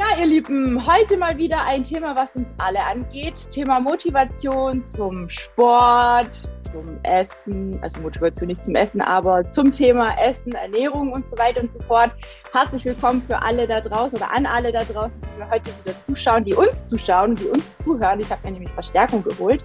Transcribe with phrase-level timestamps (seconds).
[0.00, 3.34] Ja, ihr Lieben, heute mal wieder ein Thema, was uns alle angeht.
[3.50, 6.30] Thema Motivation zum Sport,
[6.72, 11.60] zum Essen, also Motivation nicht zum Essen, aber zum Thema Essen, Ernährung und so weiter
[11.60, 12.12] und so fort.
[12.50, 16.00] Herzlich willkommen für alle da draußen oder an alle da draußen, die wir heute wieder
[16.00, 18.20] zuschauen, die uns zuschauen, die uns zuhören.
[18.20, 19.62] Ich habe mir nämlich Verstärkung geholt.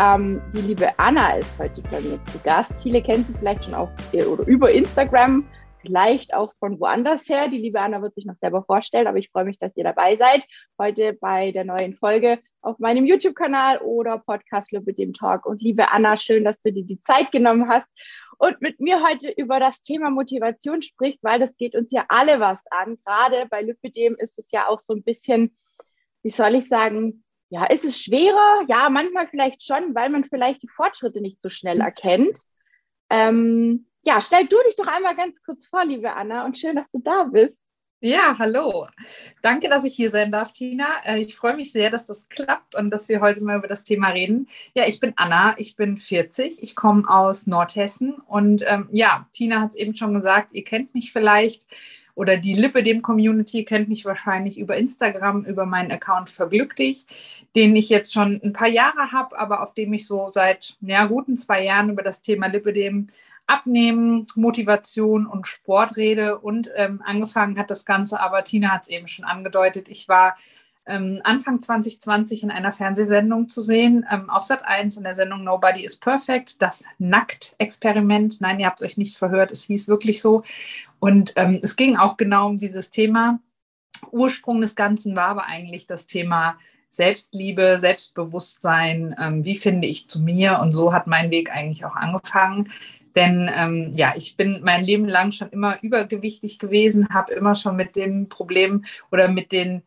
[0.00, 2.74] Ähm, die liebe Anna ist heute bei mir zu Gast.
[2.82, 5.44] Viele kennen sie vielleicht schon auch oder über Instagram
[5.86, 7.48] vielleicht auch von woanders her.
[7.48, 10.16] Die liebe Anna wird sich noch selber vorstellen, aber ich freue mich, dass ihr dabei
[10.16, 10.44] seid.
[10.78, 15.46] Heute bei der neuen Folge auf meinem YouTube-Kanal oder Podcast mit dem Talk.
[15.46, 17.88] Und liebe Anna, schön, dass du dir die Zeit genommen hast
[18.38, 22.40] und mit mir heute über das Thema Motivation sprichst, weil das geht uns ja alle
[22.40, 22.98] was an.
[23.04, 25.56] Gerade bei Lipidem ist es ja auch so ein bisschen,
[26.22, 28.64] wie soll ich sagen, ja, ist es schwerer?
[28.66, 32.40] Ja, manchmal vielleicht schon, weil man vielleicht die Fortschritte nicht so schnell erkennt.
[33.08, 36.88] Ähm, ja, stell du dich doch einmal ganz kurz vor, liebe Anna, und schön, dass
[36.90, 37.54] du da bist.
[38.00, 38.86] Ja, hallo.
[39.42, 40.86] Danke, dass ich hier sein darf, Tina.
[41.04, 43.84] Äh, ich freue mich sehr, dass das klappt und dass wir heute mal über das
[43.84, 44.46] Thema reden.
[44.74, 49.60] Ja, ich bin Anna, ich bin 40, ich komme aus Nordhessen und ähm, ja, Tina
[49.60, 51.66] hat es eben schon gesagt, ihr kennt mich vielleicht
[52.14, 57.06] oder die Lippe dem Community kennt mich wahrscheinlich über Instagram, über meinen Account Verglücklich,
[57.56, 61.06] den ich jetzt schon ein paar Jahre habe, aber auf dem ich so seit ja,
[61.06, 63.08] guten zwei Jahren über das Thema Lippe dem
[63.46, 66.38] Abnehmen, Motivation und Sportrede.
[66.38, 69.88] Und ähm, angefangen hat das Ganze, aber Tina hat es eben schon angedeutet.
[69.88, 70.36] Ich war
[70.86, 75.42] ähm, Anfang 2020 in einer Fernsehsendung zu sehen, ähm, auf Sat 1 in der Sendung
[75.42, 78.40] Nobody is Perfect, das Nackt-Experiment.
[78.40, 80.42] Nein, ihr habt euch nicht verhört, es hieß wirklich so.
[81.00, 83.40] Und ähm, es ging auch genau um dieses Thema.
[84.12, 86.58] Ursprung des Ganzen war aber eigentlich das Thema
[86.88, 90.60] Selbstliebe, Selbstbewusstsein, ähm, wie finde ich zu mir?
[90.60, 92.70] Und so hat mein Weg eigentlich auch angefangen.
[93.16, 97.74] Denn ähm, ja, ich bin mein Leben lang schon immer übergewichtig gewesen, habe immer schon
[97.74, 99.82] mit dem Problem oder mit den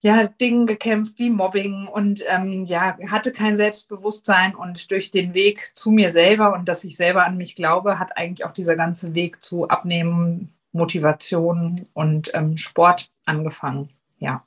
[0.00, 5.76] ja, Dingen gekämpft wie Mobbing und ähm, ja, hatte kein Selbstbewusstsein und durch den Weg
[5.76, 9.14] zu mir selber und dass ich selber an mich glaube, hat eigentlich auch dieser ganze
[9.14, 13.90] Weg zu Abnehmen, Motivation und ähm, Sport angefangen.
[14.18, 14.44] Ja.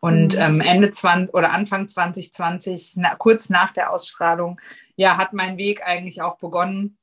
[0.00, 0.40] Und mhm.
[0.40, 4.60] ähm, Ende 20 oder Anfang 2020, na, kurz nach der Ausstrahlung,
[4.96, 6.96] ja, hat mein Weg eigentlich auch begonnen,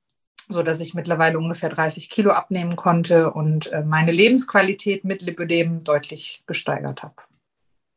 [0.50, 5.84] so dass ich mittlerweile ungefähr 30 Kilo abnehmen konnte und äh, meine Lebensqualität mit Lipödem
[5.84, 7.16] deutlich gesteigert habe.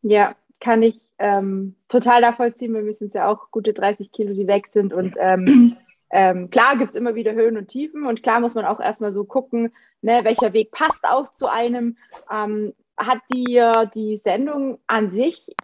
[0.02, 2.74] Ja, kann ich ähm, total nachvollziehen.
[2.74, 4.92] Wir müssen es ja auch gute 30 Kilo, die weg sind.
[4.92, 5.76] Und ähm,
[6.10, 9.12] ähm, klar gibt es immer wieder Höhen und Tiefen und klar muss man auch erstmal
[9.12, 11.96] so gucken, ne, welcher Weg passt auch zu einem.
[12.30, 15.54] Ähm, hat dir die Sendung an sich,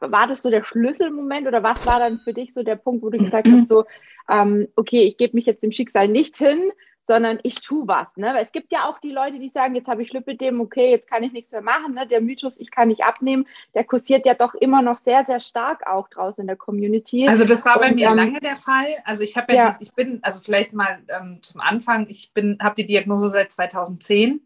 [0.00, 3.10] war das so der Schlüsselmoment oder was war dann für dich so der Punkt, wo
[3.10, 3.84] du gesagt hast, so,
[4.28, 6.72] ähm, okay, ich gebe mich jetzt dem Schicksal nicht hin,
[7.06, 8.16] sondern ich tue was.
[8.16, 8.32] Ne?
[8.34, 11.08] Weil es gibt ja auch die Leute, die sagen, jetzt habe ich Lipidem, okay, jetzt
[11.08, 11.94] kann ich nichts mehr machen.
[11.94, 12.06] Ne?
[12.06, 15.86] Der Mythos, ich kann nicht abnehmen, der kursiert ja doch immer noch sehr, sehr stark
[15.86, 17.28] auch draußen in der Community.
[17.28, 18.86] Also das war bei Und, mir ähm, lange der Fall.
[19.04, 19.76] Also ich habe ja, ja.
[19.78, 23.52] Die, ich bin, also vielleicht mal ähm, zum Anfang, ich bin, habe die Diagnose seit
[23.52, 24.40] 2010.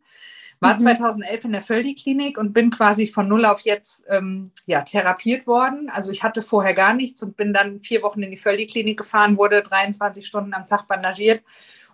[0.60, 0.78] War mhm.
[0.78, 5.88] 2011 in der Völdi-Klinik und bin quasi von null auf jetzt ähm, ja, therapiert worden.
[5.90, 9.36] Also ich hatte vorher gar nichts und bin dann vier Wochen in die Völdi-Klinik gefahren,
[9.36, 11.42] wurde 23 Stunden am Tag bandagiert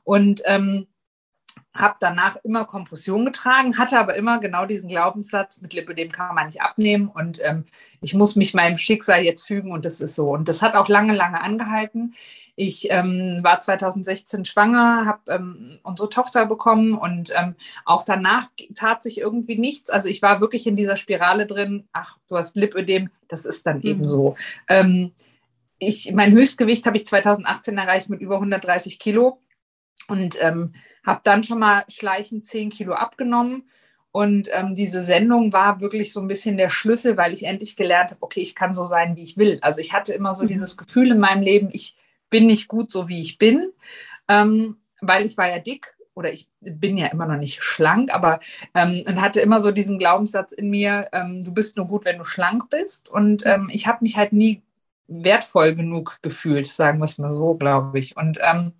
[0.04, 0.86] und ähm,
[1.74, 6.46] habe danach immer Kompression getragen, hatte aber immer genau diesen Glaubenssatz, mit Lipödem kann man
[6.46, 7.64] nicht abnehmen und ähm,
[8.00, 10.30] ich muss mich meinem Schicksal jetzt fügen und das ist so.
[10.30, 12.14] Und das hat auch lange, lange angehalten.
[12.56, 19.02] Ich ähm, war 2016 schwanger, habe ähm, unsere Tochter bekommen und ähm, auch danach tat
[19.02, 19.90] sich irgendwie nichts.
[19.90, 23.78] Also ich war wirklich in dieser Spirale drin, ach, du hast Lipödem, das ist dann
[23.78, 23.84] mhm.
[23.84, 24.36] eben so.
[24.68, 25.12] Ähm,
[25.78, 29.40] ich, mein Höchstgewicht habe ich 2018 erreicht mit über 130 Kilo
[30.06, 33.68] und ähm, habe dann schon mal schleichend 10 Kilo abgenommen.
[34.12, 38.10] Und ähm, diese Sendung war wirklich so ein bisschen der Schlüssel, weil ich endlich gelernt
[38.10, 39.58] habe, okay, ich kann so sein, wie ich will.
[39.60, 40.48] Also ich hatte immer so mhm.
[40.48, 41.96] dieses Gefühl in meinem Leben, ich
[42.34, 43.70] bin nicht gut so, wie ich bin,
[44.26, 48.40] ähm, weil ich war ja dick oder ich bin ja immer noch nicht schlank, aber
[48.74, 52.18] ähm, und hatte immer so diesen Glaubenssatz in mir, ähm, du bist nur gut, wenn
[52.18, 53.08] du schlank bist.
[53.08, 53.50] Und mhm.
[53.52, 54.62] ähm, ich habe mich halt nie
[55.06, 58.16] wertvoll genug gefühlt, sagen wir es mal so, glaube ich.
[58.16, 58.72] Und ähm,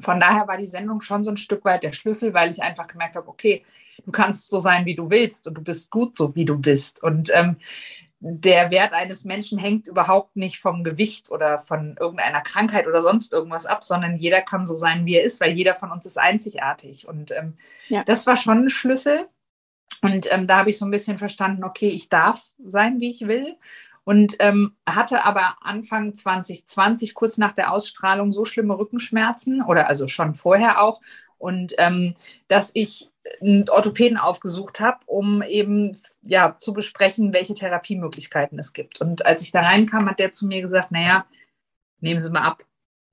[0.00, 2.86] von daher war die Sendung schon so ein Stück weit der Schlüssel, weil ich einfach
[2.86, 3.66] gemerkt habe, okay,
[4.02, 7.02] du kannst so sein, wie du willst und du bist gut so, wie du bist.
[7.02, 7.56] Und ähm,
[8.26, 13.34] der Wert eines Menschen hängt überhaupt nicht vom Gewicht oder von irgendeiner Krankheit oder sonst
[13.34, 16.18] irgendwas ab, sondern jeder kann so sein, wie er ist, weil jeder von uns ist
[16.18, 17.06] einzigartig.
[17.06, 18.02] Und ähm, ja.
[18.04, 19.28] das war schon ein Schlüssel.
[20.00, 23.28] Und ähm, da habe ich so ein bisschen verstanden, okay, ich darf sein, wie ich
[23.28, 23.56] will
[24.04, 30.08] und ähm, hatte aber Anfang 2020, kurz nach der Ausstrahlung, so schlimme Rückenschmerzen oder also
[30.08, 31.02] schon vorher auch
[31.36, 32.14] und ähm,
[32.48, 33.10] dass ich
[33.40, 39.00] einen Orthopäden aufgesucht habe, um eben ja zu besprechen, welche Therapiemöglichkeiten es gibt.
[39.00, 41.26] Und als ich da reinkam, hat der zu mir gesagt, naja,
[42.00, 42.64] nehmen Sie mal ab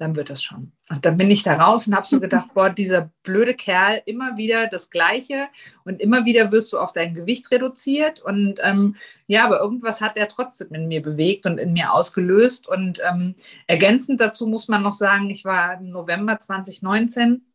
[0.02, 0.72] dann wird das schon.
[0.90, 4.36] Und dann bin ich da raus und habe so gedacht, boah, dieser blöde Kerl, immer
[4.36, 5.48] wieder das Gleiche
[5.86, 8.20] und immer wieder wirst du auf dein Gewicht reduziert.
[8.20, 8.96] Und ähm,
[9.28, 12.68] ja, aber irgendwas hat er trotzdem in mir bewegt und in mir ausgelöst.
[12.68, 13.36] Und ähm,
[13.68, 17.46] ergänzend dazu muss man noch sagen, ich war im November 2019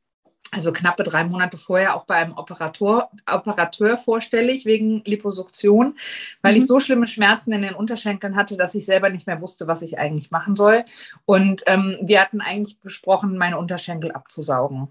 [0.53, 5.97] also knappe drei Monate vorher auch bei einem Operator, Operateur vorstellig wegen Liposuktion,
[6.43, 6.59] weil mhm.
[6.59, 9.83] ich so schlimme Schmerzen in den Unterschenkeln hatte, dass ich selber nicht mehr wusste, was
[9.83, 10.85] ich eigentlich machen soll.
[11.25, 14.89] Und ähm, wir hatten eigentlich besprochen, meine Unterschenkel abzusaugen.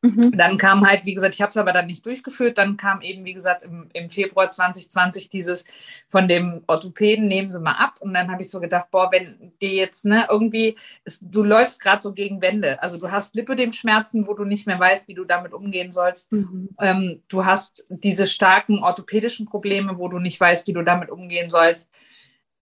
[0.00, 0.32] Mhm.
[0.36, 2.56] Dann kam halt, wie gesagt, ich habe es aber dann nicht durchgeführt.
[2.56, 5.64] Dann kam eben, wie gesagt, im, im, Februar 2020 dieses
[6.06, 7.96] von dem Orthopäden, nehmen Sie mal ab.
[8.00, 11.80] Und dann habe ich so gedacht, boah, wenn dir jetzt ne, irgendwie, ist, du läufst
[11.80, 12.80] gerade so gegen Wände.
[12.80, 16.30] Also du hast Lipödem-Schmerzen, wo du nicht mehr weißt, wie du damit umgehen sollst.
[16.30, 16.68] Mhm.
[16.80, 21.50] Ähm, du hast diese starken orthopädischen Probleme, wo du nicht weißt, wie du damit umgehen
[21.50, 21.92] sollst.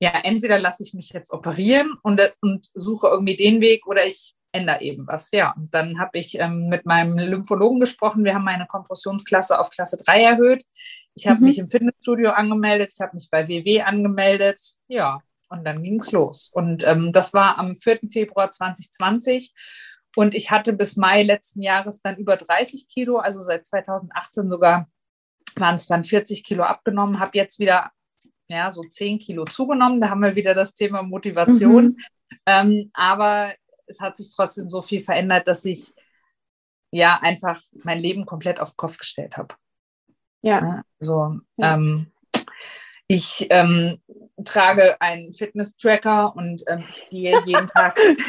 [0.01, 4.35] Ja, entweder lasse ich mich jetzt operieren und, und suche irgendwie den Weg oder ich
[4.53, 5.31] ändere eben was.
[5.33, 8.25] Ja, und dann habe ich ähm, mit meinem Lymphologen gesprochen.
[8.25, 10.65] Wir haben meine Kompressionsklasse auf Klasse 3 erhöht.
[11.15, 11.47] Ich habe mhm.
[11.47, 12.93] mich im Fitnessstudio angemeldet.
[12.95, 14.61] Ich habe mich bei WW angemeldet.
[14.89, 16.51] Ja, und dann ging es los.
[16.53, 18.01] Und ähm, das war am 4.
[18.11, 19.53] Februar 2020.
[20.17, 24.89] Und ich hatte bis Mai letzten Jahres dann über 30 Kilo, also seit 2018 sogar
[25.57, 27.91] waren es dann 40 Kilo abgenommen, habe jetzt wieder
[28.49, 30.01] ja, so 10 Kilo zugenommen.
[30.01, 31.85] Da haben wir wieder das Thema Motivation.
[31.85, 31.97] Mhm.
[32.47, 33.55] Ähm, aber
[33.93, 35.95] es hat sich trotzdem so viel verändert, dass ich
[36.91, 39.55] ja einfach mein Leben komplett auf den Kopf gestellt habe.
[40.43, 40.83] Ja.
[40.99, 41.75] So, ja.
[41.75, 42.09] Ähm,
[43.07, 44.01] ich ähm,
[44.45, 47.99] trage einen Fitness-Tracker und ähm, ich gehe jeden Tag.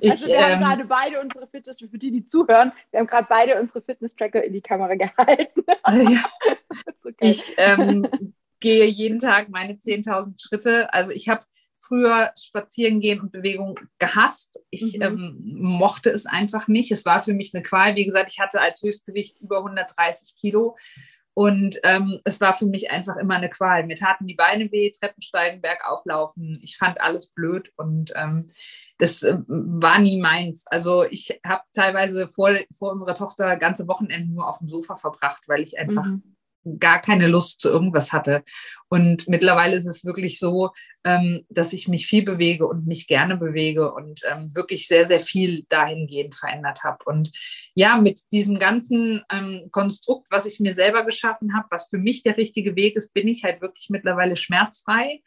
[0.00, 3.06] ich, also wir haben ähm, gerade beide unsere Fitness, für die, die zuhören, wir haben
[3.06, 5.62] gerade beide unsere Fitness-Tracker in die Kamera gehalten.
[6.12, 6.24] ja.
[7.04, 7.14] okay.
[7.20, 10.92] Ich ähm, gehe jeden Tag meine 10.000 Schritte.
[10.92, 11.44] Also ich habe
[11.86, 14.58] früher spazieren gehen und Bewegung gehasst.
[14.70, 15.02] Ich mhm.
[15.02, 16.90] ähm, mochte es einfach nicht.
[16.90, 17.94] Es war für mich eine Qual.
[17.96, 20.76] Wie gesagt, ich hatte als Höchstgewicht über 130 Kilo.
[21.38, 23.84] Und ähm, es war für mich einfach immer eine Qual.
[23.84, 26.58] Mir taten die Beine weh, Treppensteigen, Bergauflaufen.
[26.62, 28.46] Ich fand alles blöd und ähm,
[28.96, 30.66] das äh, war nie meins.
[30.66, 35.42] Also ich habe teilweise vor, vor unserer Tochter ganze Wochenenden nur auf dem Sofa verbracht,
[35.46, 36.35] weil ich einfach mhm
[36.78, 38.42] gar keine Lust zu irgendwas hatte.
[38.88, 40.70] Und mittlerweile ist es wirklich so,
[41.04, 45.20] ähm, dass ich mich viel bewege und mich gerne bewege und ähm, wirklich sehr, sehr
[45.20, 46.98] viel dahingehend verändert habe.
[47.04, 47.30] Und
[47.74, 52.22] ja, mit diesem ganzen ähm, Konstrukt, was ich mir selber geschaffen habe, was für mich
[52.22, 55.22] der richtige Weg ist, bin ich halt wirklich mittlerweile schmerzfrei.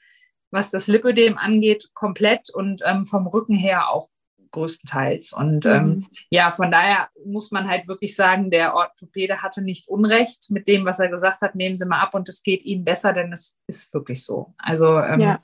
[0.52, 4.10] Was das Lipödem angeht, komplett und ähm, vom Rücken her auch
[4.52, 5.34] größtenteils.
[5.34, 5.72] Und mhm.
[5.72, 10.68] ähm, ja, von daher muss man halt wirklich sagen, der Orthopäde hatte nicht Unrecht mit
[10.68, 13.32] dem, was er gesagt hat, nehmen Sie mal ab und es geht Ihnen besser, denn
[13.32, 14.54] es ist wirklich so.
[14.58, 15.40] Also ähm, ja.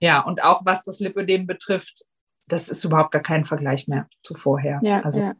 [0.00, 2.04] ja, und auch was das Lipödem betrifft,
[2.48, 4.80] das ist überhaupt gar kein Vergleich mehr zu vorher.
[4.82, 5.34] Ja, also, ja.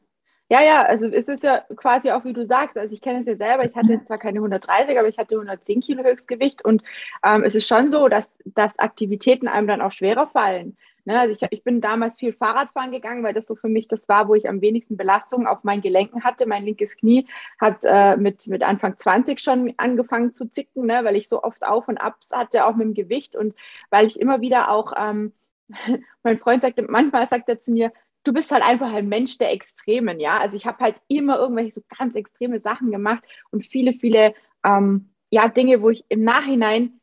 [0.53, 3.27] Ja, ja, also es ist ja quasi auch, wie du sagst, also ich kenne es
[3.27, 6.83] ja selber, ich hatte jetzt zwar keine 130, aber ich hatte 110 Kilo Höchstgewicht und
[7.25, 10.77] ähm, es ist schon so, dass, dass Aktivitäten einem dann auch schwerer fallen.
[11.05, 14.09] Ne, also ich, ich, bin damals viel Fahrradfahren gegangen, weil das so für mich das
[14.09, 16.47] war, wo ich am wenigsten Belastung auf meinen Gelenken hatte.
[16.47, 17.27] Mein linkes Knie
[17.59, 21.65] hat äh, mit, mit Anfang 20 schon angefangen zu zicken, ne, weil ich so oft
[21.65, 23.55] Auf und Abs hatte, auch mit dem Gewicht und
[23.91, 25.33] weil ich immer wieder auch, ähm,
[26.23, 27.93] mein Freund sagte, manchmal sagt er zu mir,
[28.25, 30.39] du bist halt einfach ein Mensch der Extremen, ja.
[30.39, 35.11] Also ich habe halt immer irgendwelche so ganz extreme Sachen gemacht und viele, viele ähm,
[35.31, 37.00] ja, Dinge, wo ich im Nachhinein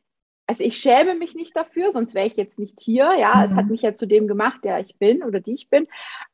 [0.48, 3.14] also ich schäme mich nicht dafür, sonst wäre ich jetzt nicht hier.
[3.18, 3.44] Ja, mhm.
[3.44, 3.72] es hat mhm.
[3.72, 5.86] mich ja zu dem gemacht, der ich bin oder die ich bin.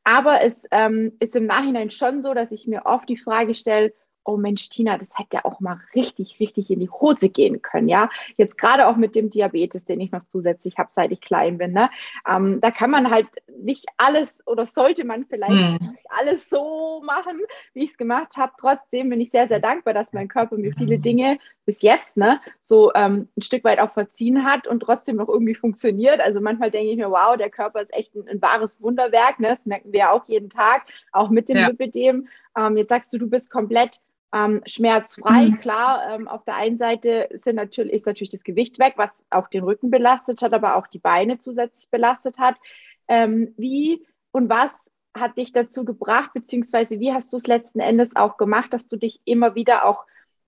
[0.05, 3.93] Aber es ähm, ist im Nachhinein schon so, dass ich mir oft die Frage stelle,
[4.23, 7.87] oh Mensch, Tina, das hätte ja auch mal richtig, richtig in die Hose gehen können,
[7.87, 8.09] ja.
[8.37, 11.73] Jetzt gerade auch mit dem Diabetes, den ich noch zusätzlich habe, seit ich klein bin,
[11.73, 11.91] ne?
[12.27, 13.27] Ähm, da kann man halt
[13.59, 15.77] nicht alles oder sollte man vielleicht hm.
[15.79, 17.39] nicht alles so machen,
[17.73, 18.53] wie ich es gemacht habe.
[18.57, 22.39] Trotzdem bin ich sehr, sehr dankbar, dass mein Körper mir viele Dinge bis jetzt, ne,
[22.59, 26.21] so ähm, ein Stück weit auch verziehen hat und trotzdem noch irgendwie funktioniert.
[26.21, 29.49] Also manchmal denke ich mir, wow, der Körper ist echt ein, ein wahres Wunderwerk, ne?
[29.49, 31.67] Das merken wir ja auch jeden Tag, auch mit dem ja.
[31.67, 32.27] Lipidem.
[32.57, 33.99] Ähm, jetzt sagst du, du bist komplett
[34.33, 35.45] ähm, schmerzfrei.
[35.45, 35.59] Mhm.
[35.61, 39.47] Klar, ähm, auf der einen Seite sind natürlich, ist natürlich das Gewicht weg, was auch
[39.47, 42.55] den Rücken belastet hat, aber auch die Beine zusätzlich belastet hat.
[43.07, 44.73] Ähm, wie und was
[45.15, 48.97] hat dich dazu gebracht, beziehungsweise wie hast du es letzten Endes auch gemacht, dass du
[48.97, 50.05] dich immer wieder auch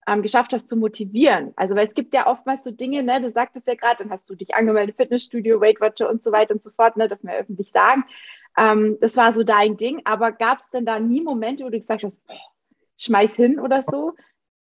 [0.07, 1.53] ähm, geschafft hast zu motivieren?
[1.55, 4.29] Also, weil es gibt ja oftmals so Dinge, ne, du sagtest ja gerade, dann hast
[4.29, 7.35] du dich angemeldet, Fitnessstudio, Weight Watcher und so weiter und so fort, ne, darf man
[7.35, 8.05] öffentlich sagen.
[8.57, 11.79] Ähm, das war so dein Ding, aber gab es denn da nie Momente, wo du
[11.79, 12.35] gesagt hast, boah,
[12.97, 14.13] schmeiß hin oder so?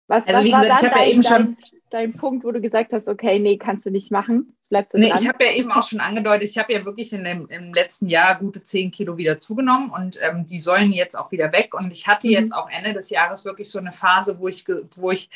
[0.07, 1.57] Was, also was wie gesagt, ich habe ja eben schon
[1.89, 4.57] dein Punkt, wo du gesagt hast, okay, nee, kannst du nicht machen?
[4.69, 5.22] Bleibst du nee, dran?
[5.22, 8.07] ich habe ja eben auch schon angedeutet, ich habe ja wirklich in dem, im letzten
[8.07, 11.75] Jahr gute 10 Kilo wieder zugenommen und ähm, die sollen jetzt auch wieder weg.
[11.75, 12.33] Und ich hatte mhm.
[12.33, 15.29] jetzt auch Ende des Jahres wirklich so eine Phase, wo ich, wo ich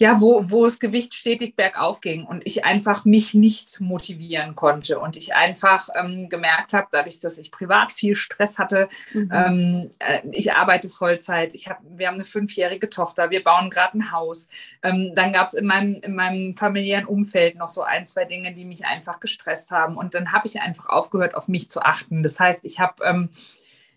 [0.00, 4.98] ja, wo, wo das Gewicht stetig bergauf ging und ich einfach mich nicht motivieren konnte
[4.98, 9.30] und ich einfach ähm, gemerkt habe, dadurch, dass ich privat viel Stress hatte, mhm.
[9.30, 13.98] ähm, äh, ich arbeite Vollzeit, ich hab, wir haben eine fünfjährige Tochter, wir bauen gerade
[13.98, 14.48] ein Haus.
[14.82, 18.54] Ähm, dann gab es in meinem, in meinem familiären Umfeld noch so ein, zwei Dinge,
[18.54, 22.22] die mich einfach gestresst haben und dann habe ich einfach aufgehört, auf mich zu achten.
[22.22, 23.28] Das heißt, ich habe ähm,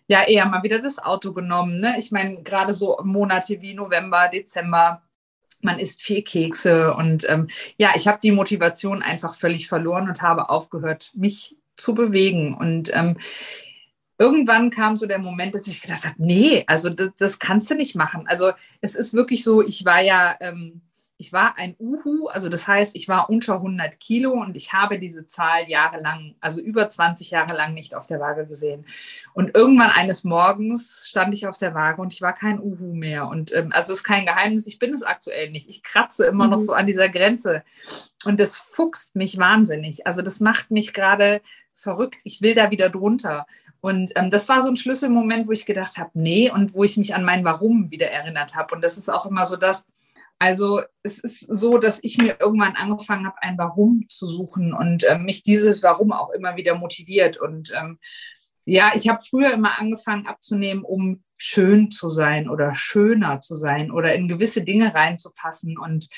[0.06, 1.80] ja eher mal wieder das Auto genommen.
[1.80, 1.94] Ne?
[1.98, 5.00] Ich meine, gerade so Monate wie November, Dezember,
[5.64, 10.22] man isst viel Kekse und ähm, ja, ich habe die Motivation einfach völlig verloren und
[10.22, 12.54] habe aufgehört, mich zu bewegen.
[12.54, 13.16] Und ähm,
[14.18, 17.74] irgendwann kam so der Moment, dass ich gedacht habe, nee, also das, das kannst du
[17.74, 18.26] nicht machen.
[18.26, 20.82] Also es ist wirklich so, ich war ja ähm,
[21.16, 24.98] ich war ein Uhu, also das heißt, ich war unter 100 Kilo und ich habe
[24.98, 28.84] diese Zahl jahrelang, also über 20 Jahre lang nicht auf der Waage gesehen.
[29.32, 33.28] Und irgendwann eines Morgens stand ich auf der Waage und ich war kein Uhu mehr.
[33.28, 35.68] Und ähm, also es ist kein Geheimnis, ich bin es aktuell nicht.
[35.68, 36.50] Ich kratze immer mhm.
[36.50, 37.62] noch so an dieser Grenze
[38.24, 40.06] und das fuchst mich wahnsinnig.
[40.06, 41.42] Also das macht mich gerade
[41.74, 42.18] verrückt.
[42.24, 43.46] Ich will da wieder drunter.
[43.80, 46.96] Und ähm, das war so ein Schlüsselmoment, wo ich gedacht habe, nee, und wo ich
[46.96, 48.74] mich an mein Warum wieder erinnert habe.
[48.74, 49.86] Und das ist auch immer so das,
[50.44, 55.02] also es ist so, dass ich mir irgendwann angefangen habe, ein Warum zu suchen und
[55.04, 57.38] äh, mich dieses Warum auch immer wieder motiviert.
[57.38, 57.98] Und ähm,
[58.66, 63.90] ja, ich habe früher immer angefangen abzunehmen, um schön zu sein oder schöner zu sein
[63.90, 65.78] oder in gewisse Dinge reinzupassen.
[65.78, 66.08] Und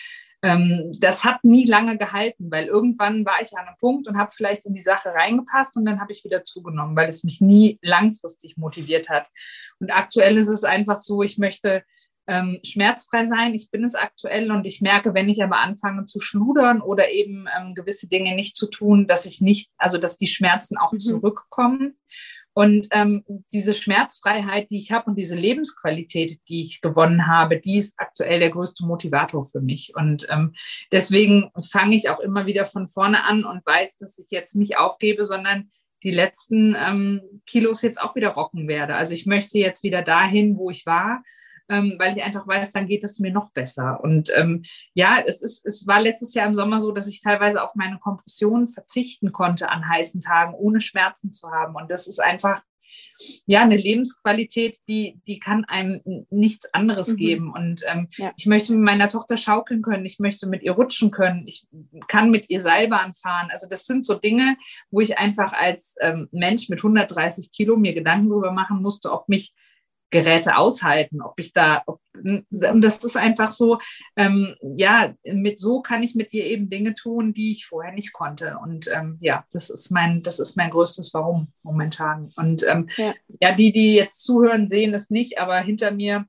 [0.43, 4.33] ähm, das hat nie lange gehalten, weil irgendwann war ich an einem Punkt und habe
[4.35, 7.79] vielleicht in die Sache reingepasst und dann habe ich wieder zugenommen, weil es mich nie
[7.81, 9.29] langfristig motiviert hat.
[9.79, 11.85] Und aktuell ist es einfach so, ich möchte
[12.27, 13.55] ähm, schmerzfrei sein.
[13.55, 17.47] Ich bin es aktuell und ich merke, wenn ich aber anfange zu schludern oder eben
[17.57, 20.99] ähm, gewisse Dinge nicht zu tun, dass ich nicht, also dass die Schmerzen auch mhm.
[20.99, 21.99] zurückkommen.
[22.53, 27.77] Und ähm, diese Schmerzfreiheit, die ich habe und diese Lebensqualität, die ich gewonnen habe, die
[27.77, 29.93] ist aktuell der größte Motivator für mich.
[29.95, 30.55] Und ähm,
[30.91, 34.79] deswegen fange ich auch immer wieder von vorne an und weiß, dass ich jetzt nicht
[34.79, 35.69] aufgebe, sondern
[36.03, 38.95] die letzten ähm, Kilos jetzt auch wieder rocken werde.
[38.95, 41.23] Also ich möchte jetzt wieder dahin, wo ich war
[41.69, 44.01] ähm, weil ich einfach weiß, dann geht es mir noch besser.
[44.03, 44.63] Und ähm,
[44.95, 47.99] ja, es, ist, es war letztes Jahr im Sommer so, dass ich teilweise auf meine
[47.99, 51.75] Kompression verzichten konnte an heißen Tagen, ohne Schmerzen zu haben.
[51.75, 52.63] Und das ist einfach
[53.47, 57.17] ja, eine Lebensqualität, die, die kann einem nichts anderes mhm.
[57.17, 57.53] geben.
[57.53, 58.33] Und ähm, ja.
[58.37, 61.67] ich möchte mit meiner Tochter schaukeln können, ich möchte mit ihr rutschen können, ich
[62.09, 63.49] kann mit ihr Seilbahn fahren.
[63.51, 64.57] Also das sind so Dinge,
[64.91, 69.29] wo ich einfach als ähm, Mensch mit 130 Kilo mir Gedanken darüber machen musste, ob
[69.29, 69.53] mich
[70.11, 73.79] Geräte aushalten, ob ich da, ob, und das ist einfach so,
[74.17, 78.13] ähm, ja, mit so kann ich mit ihr eben Dinge tun, die ich vorher nicht
[78.13, 78.59] konnte.
[78.63, 82.29] Und ähm, ja, das ist mein, das ist mein größtes Warum momentan.
[82.37, 83.15] Und ähm, ja.
[83.41, 86.27] ja, die, die jetzt zuhören, sehen es nicht, aber hinter mir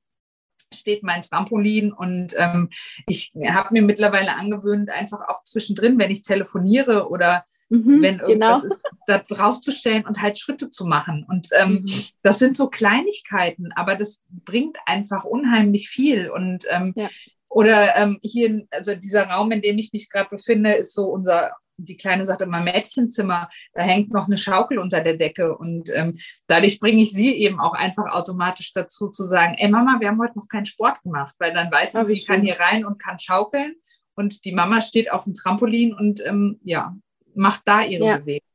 [0.74, 2.70] steht mein Trampolin und ähm,
[3.06, 8.62] ich habe mir mittlerweile angewöhnt, einfach auch zwischendrin, wenn ich telefoniere oder mhm, wenn irgendwas
[8.62, 8.74] genau.
[8.74, 11.24] ist, da draufzustellen und halt Schritte zu machen.
[11.28, 12.04] Und ähm, mhm.
[12.22, 16.30] das sind so Kleinigkeiten, aber das bringt einfach unheimlich viel.
[16.30, 17.08] Und ähm, ja.
[17.48, 21.52] oder ähm, hier, also dieser Raum, in dem ich mich gerade befinde, ist so unser
[21.78, 25.56] die Kleine sagt immer Mädchenzimmer, da hängt noch eine Schaukel unter der Decke.
[25.56, 29.98] Und ähm, dadurch bringe ich sie eben auch einfach automatisch dazu zu sagen, ey Mama,
[30.00, 32.84] wir haben heute noch keinen Sport gemacht, weil dann weiß sie, sie kann hier rein
[32.84, 33.74] und kann schaukeln.
[34.14, 36.96] Und die Mama steht auf dem Trampolin und ähm, ja,
[37.34, 38.16] macht da ihre ja.
[38.16, 38.47] Bewegung.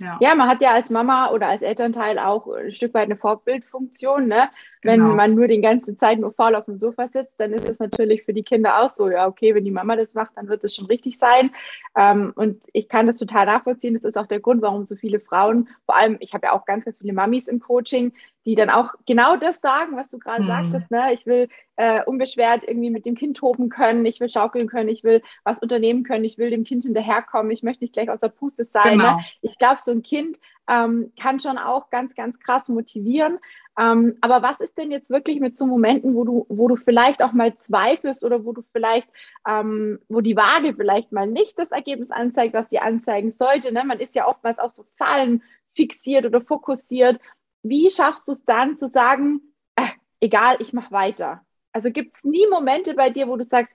[0.00, 0.18] Ja.
[0.20, 0.34] ja.
[0.34, 4.28] man hat ja als Mama oder als Elternteil auch ein Stück weit eine Vorbildfunktion.
[4.28, 4.48] Ne?
[4.82, 5.14] Wenn genau.
[5.14, 8.24] man nur die ganze Zeit nur faul auf dem Sofa sitzt, dann ist es natürlich
[8.24, 10.74] für die Kinder auch so, ja, okay, wenn die Mama das macht, dann wird es
[10.74, 11.50] schon richtig sein.
[11.96, 13.94] Ähm, und ich kann das total nachvollziehen.
[13.94, 16.64] Das ist auch der Grund, warum so viele Frauen, vor allem, ich habe ja auch
[16.64, 18.12] ganz, ganz viele Mamis im Coaching,
[18.46, 20.46] die dann auch genau das sagen, was du gerade mhm.
[20.46, 20.90] sagtest.
[20.90, 21.12] Ne?
[21.12, 25.02] Ich will äh, unbeschwert irgendwie mit dem Kind toben können, ich will schaukeln können, ich
[25.04, 28.28] will was unternehmen können, ich will dem Kind hinterherkommen, ich möchte nicht gleich aus der
[28.28, 28.96] Puste sein.
[28.96, 29.02] Ne?
[29.02, 29.16] Genau.
[29.16, 29.24] Ne?
[29.42, 30.38] Ich glaube, so ein Kind
[30.68, 33.38] ähm, kann schon auch ganz, ganz krass motivieren.
[33.78, 37.22] Ähm, aber was ist denn jetzt wirklich mit so Momenten, wo du, wo du vielleicht
[37.22, 39.08] auch mal zweifelst oder wo du vielleicht,
[39.46, 43.72] ähm, wo die Waage vielleicht mal nicht das Ergebnis anzeigt, was sie anzeigen sollte?
[43.72, 43.84] Ne?
[43.84, 45.42] Man ist ja oftmals auch so Zahlen
[45.74, 47.20] fixiert oder fokussiert
[47.68, 49.40] wie schaffst du es dann zu sagen,
[49.76, 49.86] äh,
[50.20, 51.44] egal, ich mache weiter?
[51.72, 53.74] Also gibt es nie Momente bei dir, wo du sagst,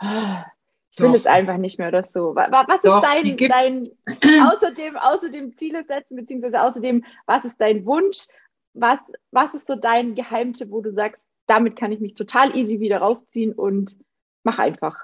[0.00, 0.36] oh,
[0.94, 2.34] ich will es einfach nicht mehr oder so.
[2.34, 3.88] Was Doch, ist dein, dein
[4.52, 8.26] außerdem, außerdem Ziele setzen, beziehungsweise außerdem, was ist dein Wunsch?
[8.74, 8.98] Was,
[9.30, 12.98] was ist so dein Geheimtipp, wo du sagst, damit kann ich mich total easy wieder
[12.98, 13.96] raufziehen und
[14.44, 14.98] mach einfach.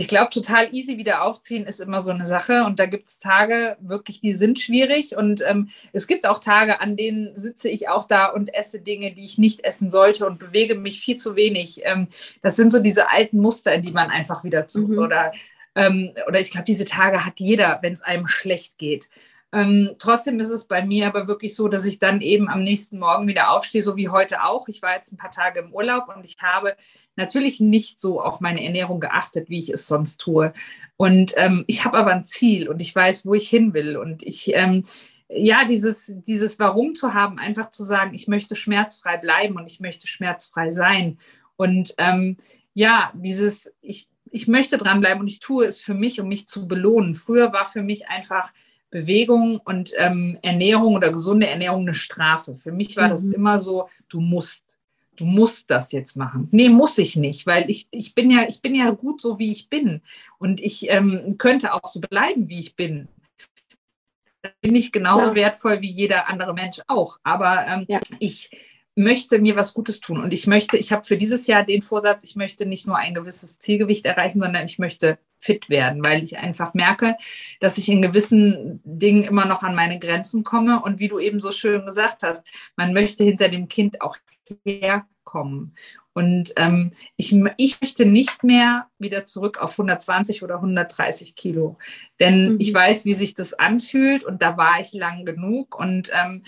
[0.00, 2.64] Ich glaube, total easy wieder aufziehen ist immer so eine Sache.
[2.64, 5.14] Und da gibt es Tage, wirklich, die sind schwierig.
[5.14, 9.12] Und ähm, es gibt auch Tage, an denen sitze ich auch da und esse Dinge,
[9.12, 11.82] die ich nicht essen sollte und bewege mich viel zu wenig.
[11.84, 12.08] Ähm,
[12.40, 14.88] das sind so diese alten Muster, in die man einfach wieder zu.
[14.88, 14.98] Mhm.
[15.00, 15.32] Oder,
[15.74, 19.10] ähm, oder ich glaube, diese Tage hat jeder, wenn es einem schlecht geht.
[19.52, 22.98] Ähm, trotzdem ist es bei mir aber wirklich so, dass ich dann eben am nächsten
[22.98, 24.68] Morgen wieder aufstehe, so wie heute auch.
[24.68, 26.74] Ich war jetzt ein paar Tage im Urlaub und ich habe
[27.20, 30.52] natürlich nicht so auf meine Ernährung geachtet, wie ich es sonst tue.
[30.96, 33.96] Und ähm, ich habe aber ein Ziel und ich weiß, wo ich hin will.
[33.96, 34.82] Und ich, ähm,
[35.28, 39.80] ja, dieses, dieses Warum zu haben, einfach zu sagen, ich möchte schmerzfrei bleiben und ich
[39.80, 41.18] möchte schmerzfrei sein.
[41.56, 42.36] Und ähm,
[42.74, 46.66] ja, dieses, ich, ich möchte dranbleiben und ich tue es für mich, um mich zu
[46.66, 47.14] belohnen.
[47.14, 48.52] Früher war für mich einfach
[48.90, 52.54] Bewegung und ähm, Ernährung oder gesunde Ernährung eine Strafe.
[52.54, 53.10] Für mich war mhm.
[53.10, 54.69] das immer so, du musst,
[55.20, 56.48] du musst das jetzt machen.
[56.50, 59.52] Nee, muss ich nicht, weil ich, ich bin ja, ich bin ja gut so, wie
[59.52, 60.00] ich bin.
[60.38, 63.06] Und ich ähm, könnte auch so bleiben, wie ich bin.
[64.62, 65.34] Bin ich genauso ja.
[65.34, 67.18] wertvoll wie jeder andere Mensch auch.
[67.22, 68.00] Aber ähm, ja.
[68.18, 68.50] ich
[69.00, 70.22] möchte mir was Gutes tun.
[70.22, 73.14] Und ich möchte, ich habe für dieses Jahr den Vorsatz, ich möchte nicht nur ein
[73.14, 77.16] gewisses Zielgewicht erreichen, sondern ich möchte fit werden, weil ich einfach merke,
[77.60, 80.80] dass ich in gewissen Dingen immer noch an meine Grenzen komme.
[80.80, 84.16] Und wie du eben so schön gesagt hast, man möchte hinter dem Kind auch
[84.64, 85.74] herkommen.
[86.12, 91.78] Und ähm, ich, ich möchte nicht mehr wieder zurück auf 120 oder 130 Kilo,
[92.18, 92.56] denn mhm.
[92.60, 96.42] ich weiß, wie sich das anfühlt und da war ich lang genug und ähm,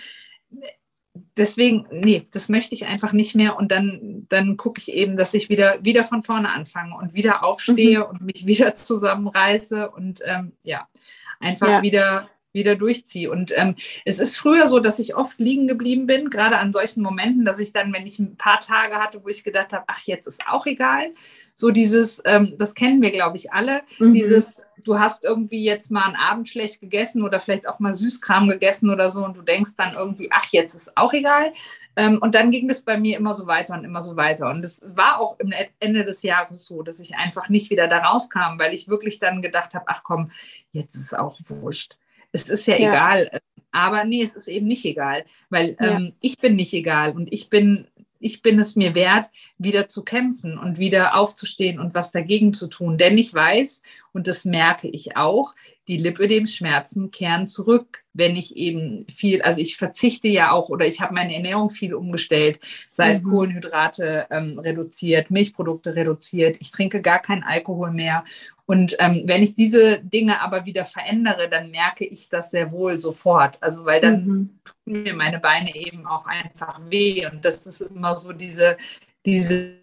[1.37, 3.57] deswegen, nee, das möchte ich einfach nicht mehr.
[3.57, 7.45] Und dann, dann gucke ich eben, dass ich wieder, wieder von vorne anfange und wieder
[7.45, 8.04] aufstehe mhm.
[8.04, 10.87] und mich wieder zusammenreiße und ähm, ja,
[11.40, 11.83] einfach ja.
[11.83, 13.31] wieder wieder durchziehe.
[13.31, 17.03] Und ähm, es ist früher so, dass ich oft liegen geblieben bin, gerade an solchen
[17.03, 20.01] Momenten, dass ich dann, wenn ich ein paar Tage hatte, wo ich gedacht habe, ach,
[20.05, 21.11] jetzt ist auch egal,
[21.55, 24.15] so dieses, ähm, das kennen wir, glaube ich, alle, mhm.
[24.15, 28.49] dieses, du hast irgendwie jetzt mal einen Abend schlecht gegessen oder vielleicht auch mal Süßkram
[28.49, 31.53] gegessen oder so und du denkst dann irgendwie, ach, jetzt ist auch egal.
[31.95, 34.49] Ähm, und dann ging es bei mir immer so weiter und immer so weiter.
[34.51, 37.99] Und es war auch im Ende des Jahres so, dass ich einfach nicht wieder da
[37.99, 40.31] rauskam, weil ich wirklich dann gedacht habe, ach komm,
[40.73, 41.99] jetzt ist auch wurscht.
[42.33, 42.88] Es ist ja, ja.
[42.88, 43.40] egal.
[43.71, 45.97] Aber nee, es ist eben nicht egal, weil ja.
[45.97, 47.87] ähm, ich bin nicht egal und ich bin
[48.23, 49.27] ich bin es mir wert,
[49.59, 52.97] wieder zu kämpfen und wieder aufzustehen und was dagegen zu tun.
[52.97, 55.55] Denn ich weiß, und das merke ich auch,
[55.88, 61.01] die Lipödem-Schmerzen kehren zurück, wenn ich eben viel, also ich verzichte ja auch oder ich
[61.01, 63.31] habe meine Ernährung viel umgestellt, sei es mhm.
[63.31, 68.25] Kohlenhydrate ähm, reduziert, Milchprodukte reduziert, ich trinke gar keinen Alkohol mehr.
[68.66, 72.98] Und ähm, wenn ich diese Dinge aber wieder verändere, dann merke ich das sehr wohl
[72.98, 73.59] sofort.
[73.61, 74.51] Also weil dann mhm.
[74.64, 77.27] tun mir meine Beine eben auch einfach weh.
[77.27, 78.77] Und das ist immer so diese,
[79.27, 79.82] diese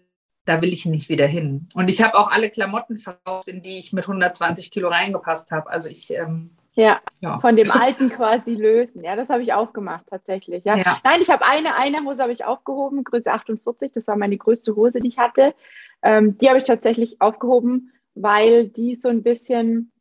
[0.50, 1.68] da will ich nicht wieder hin.
[1.74, 5.70] Und ich habe auch alle Klamotten verkauft, in die ich mit 120 Kilo reingepasst habe.
[5.70, 6.10] Also ich.
[6.10, 9.04] Ähm, ja, ja, von dem alten quasi lösen.
[9.04, 10.64] Ja, das habe ich auch gemacht, tatsächlich.
[10.64, 10.76] Ja.
[10.76, 11.00] ja.
[11.04, 13.92] Nein, ich habe eine, eine Hose habe ich aufgehoben, Größe 48.
[13.92, 15.54] Das war meine größte Hose, die ich hatte.
[16.02, 19.92] Ähm, die habe ich tatsächlich aufgehoben, weil die so ein bisschen,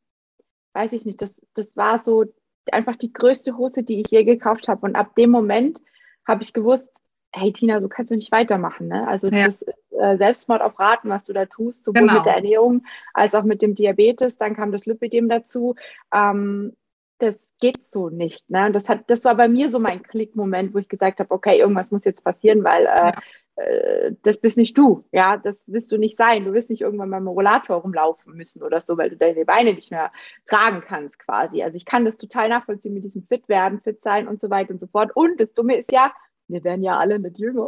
[0.73, 2.25] weiß ich nicht, das, das war so
[2.71, 4.85] einfach die größte Hose, die ich je gekauft habe.
[4.85, 5.79] Und ab dem Moment
[6.27, 6.87] habe ich gewusst,
[7.31, 8.87] hey Tina, so kannst du nicht weitermachen.
[8.87, 9.07] Ne?
[9.07, 9.47] Also ja.
[9.47, 12.15] das ist äh, Selbstmord auf Raten, was du da tust, sowohl genau.
[12.15, 14.37] mit der Ernährung als auch mit dem Diabetes.
[14.37, 15.75] Dann kam das Lipidem dazu.
[16.13, 16.73] Ähm,
[17.19, 18.49] das geht so nicht.
[18.49, 18.71] Ne?
[18.71, 21.91] Das, hat, das war bei mir so mein Klickmoment, wo ich gesagt habe, okay, irgendwas
[21.91, 23.13] muss jetzt passieren, weil äh, ja.
[23.55, 25.05] äh, das bist nicht du.
[25.11, 26.45] Ja, das wirst du nicht sein.
[26.45, 29.45] Du wirst nicht irgendwann mal mit dem Rollator rumlaufen müssen oder so, weil du deine
[29.45, 30.11] Beine nicht mehr
[30.47, 31.61] tragen kannst quasi.
[31.61, 34.71] Also ich kann das total nachvollziehen mit diesem Fit werden, fit sein und so weiter
[34.71, 35.11] und so fort.
[35.13, 36.13] Und das Dumme ist ja,
[36.47, 37.67] wir werden ja alle nicht jünger.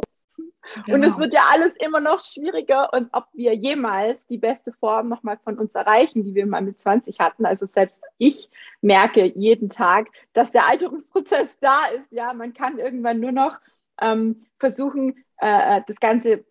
[0.86, 0.96] Genau.
[0.96, 5.10] Und es wird ja alles immer noch schwieriger und ob wir jemals die beste Form
[5.10, 7.46] nochmal von uns erreichen, die wir mal mit 20 hatten.
[7.46, 8.50] Also selbst ich
[8.82, 12.12] merke jeden Tag, dass der Alterungsprozess da ist.
[12.12, 13.60] Ja, man kann irgendwann nur noch
[14.00, 16.46] ähm, versuchen, äh, das Ganze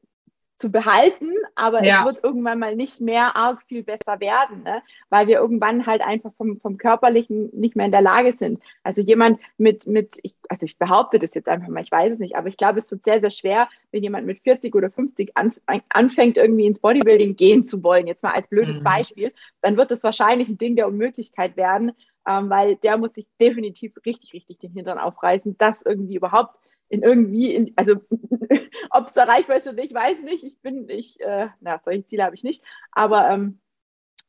[0.61, 2.01] zu behalten, aber ja.
[2.01, 4.83] es wird irgendwann mal nicht mehr arg viel besser werden, ne?
[5.09, 8.61] weil wir irgendwann halt einfach vom, vom Körperlichen nicht mehr in der Lage sind.
[8.85, 12.19] Also jemand mit, mit ich, also ich behaupte das jetzt einfach mal, ich weiß es
[12.19, 15.35] nicht, aber ich glaube, es wird sehr, sehr schwer, wenn jemand mit 40 oder 50
[15.35, 18.85] anf anfängt, irgendwie ins Bodybuilding gehen zu wollen, jetzt mal als blödes mhm.
[18.85, 21.93] Beispiel, dann wird das wahrscheinlich ein Ding der Unmöglichkeit werden,
[22.29, 26.55] ähm, weil der muss sich definitiv richtig, richtig den Hintern aufreißen, das irgendwie überhaupt
[26.91, 27.95] in irgendwie, in, also
[28.91, 30.45] ob es erreichbar ist oder nicht, weiß nicht.
[30.45, 32.63] Ich bin, ich, äh, na, solche Ziele habe ich nicht.
[32.93, 33.61] Aber ähm,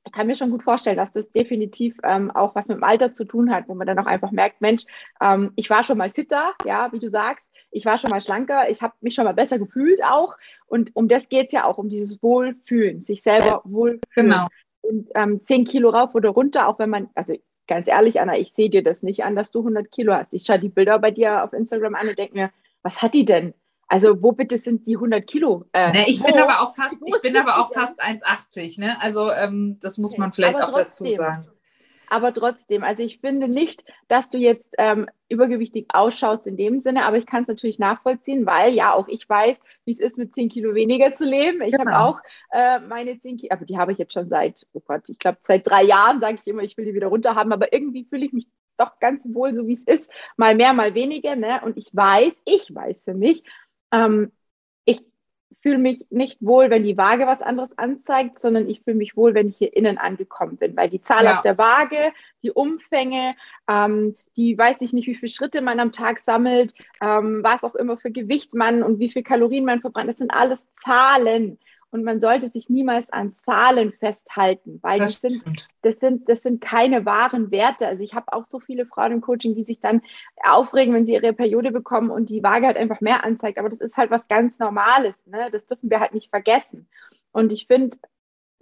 [0.05, 3.11] ich kann mir schon gut vorstellen, dass das definitiv ähm, auch was mit dem Alter
[3.13, 4.85] zu tun hat, wo man dann auch einfach merkt, Mensch,
[5.21, 7.45] ähm, ich war schon mal fitter, ja, wie du sagst.
[7.71, 10.35] ich war schon mal schlanker, ich habe mich schon mal besser gefühlt auch.
[10.67, 14.01] Und um das geht es ja auch, um dieses Wohlfühlen, sich selber wohlfühlen.
[14.13, 14.47] Genau.
[14.81, 17.35] Und ähm, 10 Kilo rauf oder runter, auch wenn man, also
[17.71, 20.33] ganz ehrlich, Anna, ich sehe dir das nicht an, dass du 100 Kilo hast.
[20.33, 22.51] Ich schaue die Bilder bei dir auf Instagram an und denke mir,
[22.83, 23.53] was hat die denn?
[23.87, 25.63] Also wo bitte sind die 100 Kilo?
[25.71, 26.25] Äh, ne, ich wo?
[26.25, 28.77] bin aber auch fast, ich bin aber auch fast 1,80.
[28.77, 28.99] Ne?
[28.99, 31.47] Also ähm, das muss man vielleicht auch trotzdem, dazu sagen.
[32.11, 37.05] Aber trotzdem, also ich finde nicht, dass du jetzt ähm, übergewichtig ausschaust in dem Sinne,
[37.05, 40.35] aber ich kann es natürlich nachvollziehen, weil ja auch ich weiß, wie es ist, mit
[40.35, 41.61] 10 Kilo weniger zu leben.
[41.61, 41.89] Ich genau.
[41.89, 42.19] habe auch
[42.51, 45.37] äh, meine 10 Kilo, aber die habe ich jetzt schon seit, oh Gott, ich glaube
[45.43, 48.25] seit drei Jahren sage ich immer, ich will die wieder runter haben, aber irgendwie fühle
[48.25, 51.37] ich mich doch ganz wohl, so wie es ist, mal mehr, mal weniger.
[51.37, 51.61] Ne?
[51.63, 53.45] Und ich weiß, ich weiß für mich,
[53.93, 54.33] ähm,
[55.61, 59.33] fühle mich nicht wohl, wenn die Waage was anderes anzeigt, sondern ich fühle mich wohl,
[59.33, 61.35] wenn ich hier innen angekommen bin, weil die Zahl ja.
[61.35, 62.11] auf der Waage,
[62.43, 63.35] die Umfänge,
[63.67, 67.75] ähm, die weiß ich nicht, wie viele Schritte man am Tag sammelt, ähm, was auch
[67.75, 71.59] immer für Gewicht man und wie viel Kalorien man verbrannt, das sind alles Zahlen.
[71.91, 76.41] Und man sollte sich niemals an Zahlen festhalten, weil das, das sind, das, sind, das
[76.41, 77.85] sind keine wahren Werte.
[77.85, 80.01] Also ich habe auch so viele Frauen im Coaching, die sich dann
[80.41, 83.57] aufregen, wenn sie ihre Periode bekommen und die Waage halt einfach mehr anzeigt.
[83.57, 85.15] Aber das ist halt was ganz Normales.
[85.25, 85.49] Ne?
[85.51, 86.87] Das dürfen wir halt nicht vergessen.
[87.33, 87.97] Und ich finde,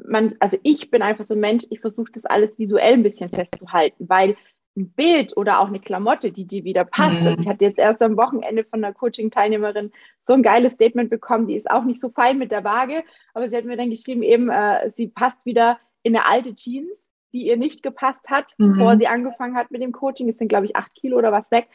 [0.03, 3.29] man, also ich bin einfach so ein Mensch, ich versuche das alles visuell ein bisschen
[3.29, 4.37] festzuhalten, weil
[4.75, 7.21] ein Bild oder auch eine Klamotte, die dir wieder passt.
[7.21, 7.27] Mhm.
[7.27, 11.47] Also ich hatte jetzt erst am Wochenende von einer Coaching-Teilnehmerin so ein geiles Statement bekommen,
[11.47, 13.03] die ist auch nicht so fein mit der Waage,
[13.33, 16.89] aber sie hat mir dann geschrieben, eben, äh, sie passt wieder in eine alte Jeans,
[17.33, 18.73] die ihr nicht gepasst hat, mhm.
[18.73, 20.29] bevor sie angefangen hat mit dem Coaching.
[20.29, 21.67] Es sind, glaube ich, acht Kilo oder was weg.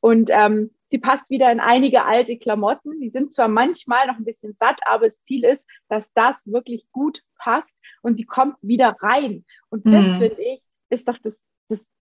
[0.00, 3.00] Und ähm, sie passt wieder in einige alte Klamotten.
[3.00, 6.86] Die sind zwar manchmal noch ein bisschen satt, aber das Ziel ist, dass das wirklich
[6.92, 9.44] gut passt und sie kommt wieder rein.
[9.70, 10.18] Und das, mhm.
[10.18, 11.34] finde ich, ist doch das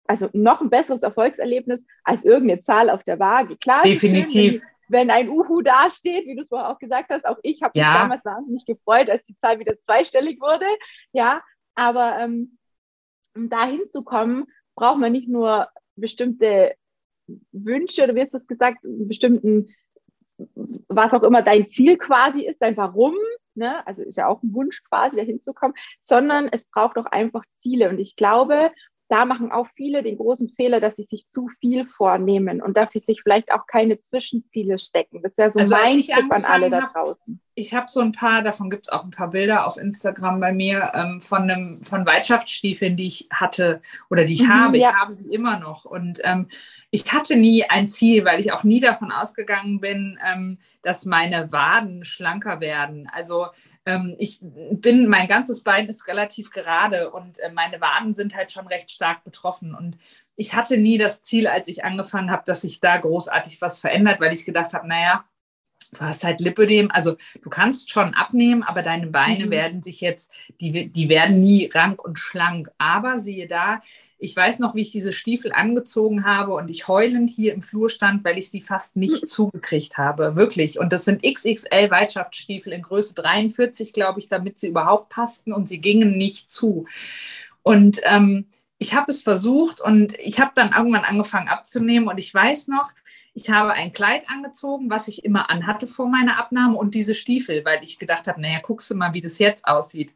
[0.08, 3.58] also noch ein besseres Erfolgserlebnis als irgendeine Zahl auf der Waage.
[3.58, 4.54] Klar, definitiv.
[4.54, 7.62] Schön, wenn, wenn, ein Uhu dasteht, wie du es vorher auch gesagt hast, auch ich
[7.62, 8.02] habe mich ja.
[8.02, 10.65] damals wahnsinnig gefreut, als die Zahl wieder zweistellig wurde.
[11.12, 11.41] Ja,
[11.76, 12.58] aber ähm,
[13.36, 16.76] um da hinzukommen, braucht man nicht nur bestimmte
[17.52, 19.76] Wünsche oder wie hast du es gesagt, bestimmten,
[20.88, 23.15] was auch immer dein Ziel quasi ist, dein Warum,
[23.56, 23.86] ne?
[23.86, 27.89] also ist ja auch ein Wunsch quasi, da hinzukommen, sondern es braucht auch einfach Ziele.
[27.89, 28.72] Und ich glaube,
[29.10, 32.91] da machen auch viele den großen Fehler, dass sie sich zu viel vornehmen und dass
[32.91, 35.22] sie sich vielleicht auch keine Zwischenziele stecken.
[35.22, 37.39] Das wäre so also mein Tipp an alle da draußen.
[37.60, 40.54] Ich habe so ein paar, davon gibt es auch ein paar Bilder auf Instagram bei
[40.54, 44.78] mir ähm, von einem von Weitschaftsstiefeln, die ich hatte oder die ich mhm, habe.
[44.78, 44.91] Ja.
[44.91, 45.84] Ich habe sie immer noch.
[45.84, 46.50] Und ähm,
[46.91, 51.52] ich hatte nie ein Ziel, weil ich auch nie davon ausgegangen bin, ähm, dass meine
[51.52, 53.10] Waden schlanker werden.
[53.12, 53.48] Also
[53.88, 58.52] ähm, ich bin, mein ganzes Bein ist relativ gerade und äh, meine Waden sind halt
[58.52, 59.74] schon recht stark betroffen.
[59.74, 59.98] Und
[60.36, 64.22] ich hatte nie das Ziel, als ich angefangen habe, dass sich da großartig was verändert,
[64.22, 65.26] weil ich gedacht habe, naja,
[65.91, 69.52] du hast halt Lipödem, also du kannst schon abnehmen, aber deine Beine mhm.
[69.52, 72.69] werden sich jetzt, die, die werden nie rank und schlank.
[72.78, 73.80] Aber siehe da,
[74.19, 77.89] ich weiß noch, wie ich diese Stiefel angezogen habe und ich heulend hier im Flur
[77.89, 79.28] stand, weil ich sie fast nicht mhm.
[79.28, 80.36] zugekriegt habe.
[80.36, 80.80] Wirklich.
[80.80, 85.69] Und das sind XXL Weitschaftsstiefel in Größe 43, glaube ich, damit sie überhaupt passten und
[85.69, 86.86] sie gingen nicht zu.
[87.63, 88.47] Und ähm,
[88.80, 92.91] ich habe es versucht und ich habe dann irgendwann angefangen abzunehmen und ich weiß noch,
[93.38, 97.63] ich habe ein Kleid angezogen, was ich immer anhatte vor meiner Abnahme und diese Stiefel,
[97.65, 100.12] weil ich gedacht habe, naja, guckst du mal, wie das jetzt aussieht.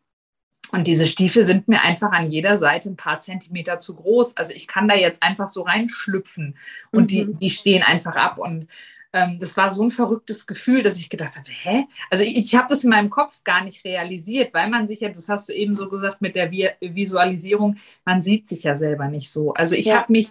[0.71, 4.37] Und diese Stiefel sind mir einfach an jeder Seite ein paar Zentimeter zu groß.
[4.37, 6.57] Also ich kann da jetzt einfach so reinschlüpfen
[6.91, 7.07] und mhm.
[7.07, 8.39] die, die stehen einfach ab.
[8.39, 8.67] Und
[9.13, 11.85] ähm, das war so ein verrücktes Gefühl, dass ich gedacht habe, hä?
[12.09, 15.09] Also ich, ich habe das in meinem Kopf gar nicht realisiert, weil man sich ja,
[15.09, 19.29] das hast du eben so gesagt mit der Visualisierung, man sieht sich ja selber nicht
[19.29, 19.53] so.
[19.53, 19.97] Also ich ja.
[19.97, 20.29] habe mich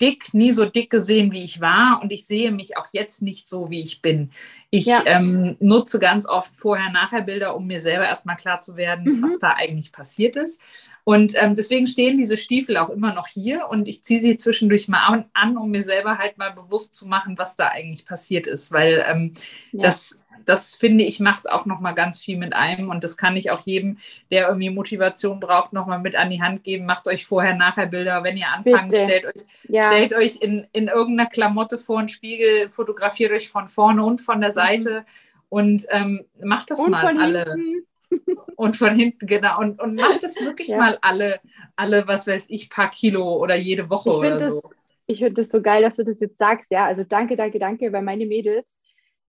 [0.00, 2.00] dick, nie so dick gesehen, wie ich war.
[2.02, 4.30] Und ich sehe mich auch jetzt nicht so, wie ich bin.
[4.70, 5.02] Ich ja.
[5.04, 9.22] ähm, nutze ganz oft Vorher-Nachher-Bilder, um mir selber erstmal klar zu werden, mhm.
[9.22, 10.60] was da eigentlich passiert ist.
[11.04, 14.88] Und ähm, deswegen stehen diese Stiefel auch immer noch hier und ich ziehe sie zwischendurch
[14.88, 18.70] mal an, um mir selber halt mal bewusst zu machen, was da eigentlich passiert ist,
[18.72, 19.34] weil ähm,
[19.72, 19.82] ja.
[19.82, 23.36] das das finde ich macht auch noch mal ganz viel mit einem und das kann
[23.36, 23.98] ich auch jedem,
[24.30, 26.86] der irgendwie Motivation braucht, noch mal mit an die Hand geben.
[26.86, 29.04] Macht euch vorher nachher Bilder, wenn ihr anfangt, Bitte.
[29.04, 29.90] stellt euch, ja.
[29.90, 34.40] stellt euch in, in irgendeiner Klamotte vor einen Spiegel, fotografiert euch von vorne und von
[34.40, 34.54] der mhm.
[34.54, 35.04] Seite mhm.
[35.48, 37.56] und ähm, macht das und mal alle.
[38.56, 39.58] und von hinten, genau.
[39.58, 40.76] Und, und macht es wirklich ja.
[40.76, 41.40] mal alle,
[41.76, 44.60] alle, was weiß ich, paar Kilo oder jede Woche oder so.
[44.60, 44.70] Das,
[45.06, 46.86] ich finde das so geil, dass du das jetzt sagst, ja.
[46.86, 48.64] Also danke, danke, danke, weil meine Mädels,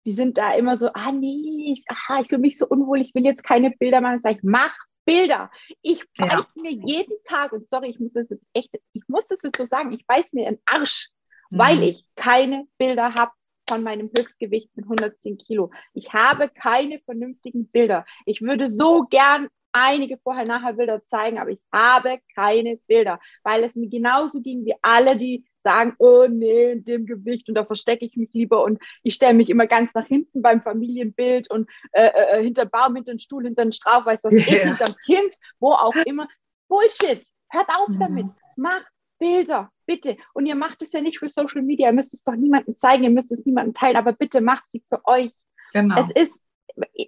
[0.07, 3.14] die sind da immer so, ah nee, ich, aha, ich fühle mich so unwohl, ich
[3.14, 4.21] will jetzt keine Bilder machen.
[4.21, 5.51] Sag ich, mach Bilder.
[5.83, 6.62] Ich beiß ja.
[6.62, 9.64] mir jeden Tag, und sorry, ich muss das jetzt echt, ich muss das jetzt so
[9.64, 11.11] sagen, ich beiß mir den Arsch,
[11.51, 11.59] mhm.
[11.59, 13.33] weil ich keine Bilder habe
[13.69, 15.73] von meinem Höchstgewicht mit 110 Kilo.
[15.92, 18.05] Ich habe keine vernünftigen Bilder.
[18.25, 23.89] Ich würde so gern einige Vorher-Nachher-Bilder zeigen, aber ich habe keine Bilder, weil es mir
[23.89, 28.17] genauso ging wie alle, die sagen, oh nee, in dem Gewicht und da verstecke ich
[28.17, 32.43] mich lieber und ich stelle mich immer ganz nach hinten beim Familienbild und äh, äh,
[32.43, 34.43] hinter Baum, hinter den Stuhl, hinter den Strauch, weiß was yeah.
[34.43, 36.29] ich, hinterm Kind, wo auch immer.
[36.69, 38.01] Bullshit, hört auf mhm.
[38.01, 38.87] damit, macht
[39.19, 40.17] Bilder, bitte.
[40.35, 43.05] Und ihr macht es ja nicht für Social Media, ihr müsst es doch niemandem zeigen,
[43.05, 45.33] ihr müsst es niemandem teilen, aber bitte macht sie für euch.
[45.73, 46.07] Genau.
[46.15, 46.33] Es ist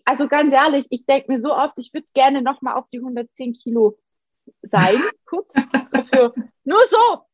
[0.05, 3.55] also ganz ehrlich, ich denke mir so oft, ich würde gerne nochmal auf die 110
[3.55, 3.99] Kilo
[4.63, 5.49] sein, kurz,
[5.87, 6.33] so für,
[6.65, 7.27] nur so,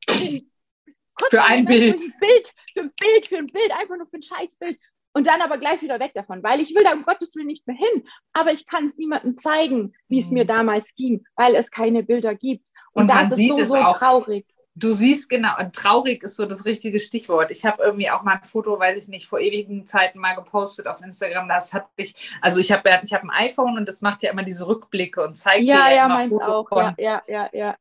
[1.15, 2.01] kurz für ein Bild.
[2.01, 4.79] Für ein Bild, für ein Bild, für ein Bild, einfach nur für ein Scheißbild
[5.15, 7.67] und dann aber gleich wieder weg davon, weil ich will da um Gottes Willen nicht
[7.67, 10.35] mehr hin, aber ich kann es niemandem zeigen, wie es mhm.
[10.35, 12.69] mir damals ging, weil es keine Bilder gibt.
[12.93, 14.47] Und, und das ist so, so traurig.
[14.77, 17.53] Du siehst genau, traurig ist so das richtige Stichwort.
[17.53, 20.89] Ich habe irgendwie auch mal ein Foto, weiß ich nicht, vor ewigen Zeiten mal gepostet
[20.89, 21.49] auf Instagram.
[21.49, 24.43] Das hat ich, also ich habe ich hab ein iPhone und das macht ja immer
[24.43, 26.69] diese Rückblicke und zeigt ja, dir ja, immer Fotos auch.
[26.69, 26.95] von.
[26.99, 27.77] Ja, ja, ja,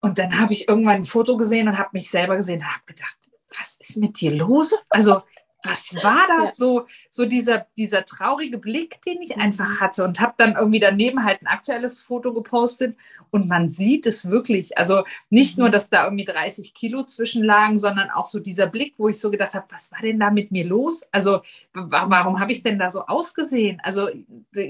[0.00, 2.84] Und dann habe ich irgendwann ein Foto gesehen und habe mich selber gesehen und habe
[2.84, 3.16] gedacht,
[3.58, 4.84] was ist mit dir los?
[4.90, 5.22] Also
[5.64, 6.50] was war das?
[6.50, 6.52] Ja.
[6.52, 9.42] So, so dieser, dieser traurige Blick, den ich mhm.
[9.42, 12.96] einfach hatte und habe dann irgendwie daneben halt ein aktuelles Foto gepostet
[13.30, 14.78] und man sieht es wirklich.
[14.78, 15.62] Also nicht mhm.
[15.62, 19.30] nur, dass da irgendwie 30 Kilo zwischenlagen, sondern auch so dieser Blick, wo ich so
[19.30, 21.02] gedacht habe, was war denn da mit mir los?
[21.12, 21.42] Also
[21.72, 23.80] warum habe ich denn da so ausgesehen?
[23.82, 24.08] Also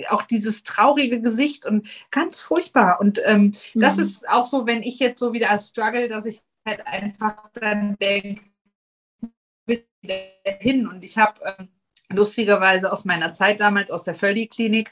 [0.08, 2.98] auch dieses traurige Gesicht und ganz furchtbar.
[3.00, 3.80] Und ähm, mhm.
[3.80, 7.96] das ist auch so, wenn ich jetzt so wieder struggle, dass ich halt einfach dann
[7.96, 8.40] denke,
[10.60, 10.88] hin.
[10.88, 11.68] Und ich habe ähm,
[12.10, 14.90] lustigerweise aus meiner Zeit damals aus der Völdi-Klinik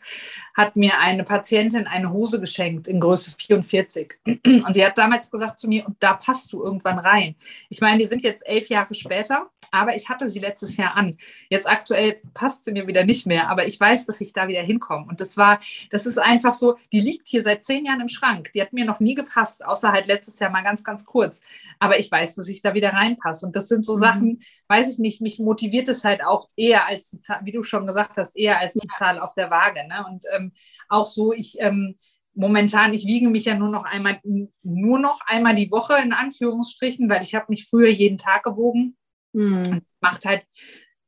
[0.55, 4.14] hat mir eine Patientin eine Hose geschenkt in Größe 44.
[4.26, 7.35] Und sie hat damals gesagt zu mir, und da passt du irgendwann rein.
[7.68, 11.16] Ich meine, die sind jetzt elf Jahre später, aber ich hatte sie letztes Jahr an.
[11.48, 14.62] Jetzt aktuell passt sie mir wieder nicht mehr, aber ich weiß, dass ich da wieder
[14.62, 15.07] hinkomme.
[15.09, 15.59] Und das war,
[15.90, 18.50] das ist einfach so, die liegt hier seit zehn Jahren im Schrank.
[18.55, 21.40] Die hat mir noch nie gepasst, außer halt letztes Jahr mal ganz, ganz kurz.
[21.79, 23.46] Aber ich weiß, dass ich da wieder reinpasse.
[23.46, 24.00] Und das sind so mhm.
[24.00, 27.62] Sachen, weiß ich nicht, mich motiviert es halt auch eher als die Zahl, wie du
[27.62, 29.87] schon gesagt hast, eher als die Zahl auf der Waage.
[29.87, 30.05] Ne?
[30.09, 30.53] Und ähm,
[30.88, 31.97] auch so, ich ähm,
[32.35, 34.21] momentan, ich wiege mich ja nur noch einmal,
[34.62, 38.97] nur noch einmal die Woche in Anführungsstrichen, weil ich habe mich früher jeden Tag gewogen.
[39.33, 39.83] Hm.
[40.01, 40.47] Macht halt,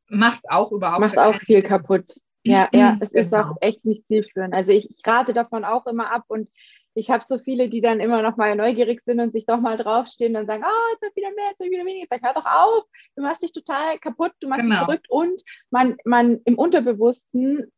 [0.09, 1.69] macht auch überhaupt Macht auch viel Sinn.
[1.69, 2.17] kaputt.
[2.45, 3.23] Ja, ja, es genau.
[3.23, 4.55] ist auch echt nicht zielführend.
[4.55, 6.51] Also ich, ich rate davon auch immer ab und
[6.99, 9.77] ich habe so viele, die dann immer noch mal neugierig sind und sich doch mal
[9.77, 12.03] draufstehen und sagen, oh, jetzt wird wieder mehr, jetzt wird wieder weniger.
[12.03, 12.85] Ich sage, hör doch auf,
[13.15, 14.75] du machst dich total kaputt, du machst genau.
[14.75, 17.71] dich verrückt und man, man im Unterbewussten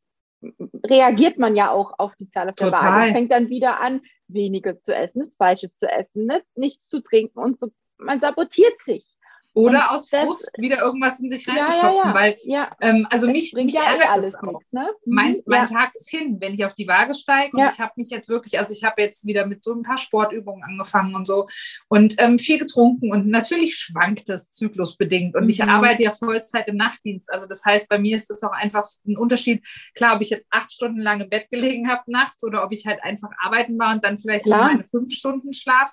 [0.87, 2.93] reagiert man ja auch auf die Zahl auf der Total.
[2.93, 3.13] Waage.
[3.13, 6.43] Fängt dann wieder an, weniger zu essen, das Falsche zu essen, ne?
[6.55, 7.69] nichts zu trinken und so.
[7.99, 9.07] Man sabotiert sich.
[9.53, 12.71] Oder aus Frust das, wieder irgendwas in sich reinzustopfen, ja, ja, ja.
[12.79, 14.53] weil ähm, also das mich, mich ärgert alles das auch.
[14.53, 14.89] Nichts, ne?
[15.07, 17.93] Mein, mhm, mein Tag ist hin, wenn ich auf die Waage steige und ich habe
[17.97, 21.27] mich jetzt wirklich, also ich habe jetzt wieder mit so ein paar Sportübungen angefangen und
[21.27, 21.49] so
[21.89, 25.51] und ähm, viel getrunken und natürlich schwankt das zyklusbedingt und mhm.
[25.51, 28.85] ich arbeite ja Vollzeit im Nachtdienst, also das heißt, bei mir ist das auch einfach
[29.07, 32.63] ein Unterschied, klar, ob ich jetzt acht Stunden lang im Bett gelegen habe nachts oder
[32.65, 35.93] ob ich halt einfach arbeiten war und dann vielleicht noch meine fünf Stunden Schlaf.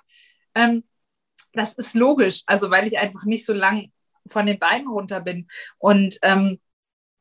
[0.54, 0.84] Ähm,
[1.52, 3.92] das ist logisch, also weil ich einfach nicht so lang
[4.26, 5.46] von den Beinen runter bin.
[5.78, 6.60] Und ähm,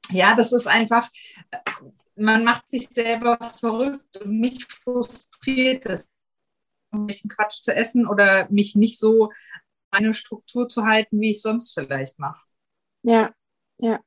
[0.10, 1.10] ja, das ist einfach,
[2.16, 6.10] man macht sich selber verrückt und mich frustriert es,
[6.92, 9.32] mich einen Quatsch zu essen oder mich nicht so
[9.92, 12.42] eine Struktur zu halten, wie ich sonst vielleicht mache.
[13.04, 13.34] Ja,
[13.78, 14.00] ja,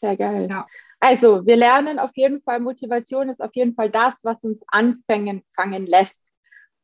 [0.00, 0.48] sehr geil.
[0.50, 0.66] Ja.
[1.00, 5.44] Also, wir lernen auf jeden Fall, Motivation ist auf jeden Fall das, was uns anfangen
[5.54, 6.16] fangen lässt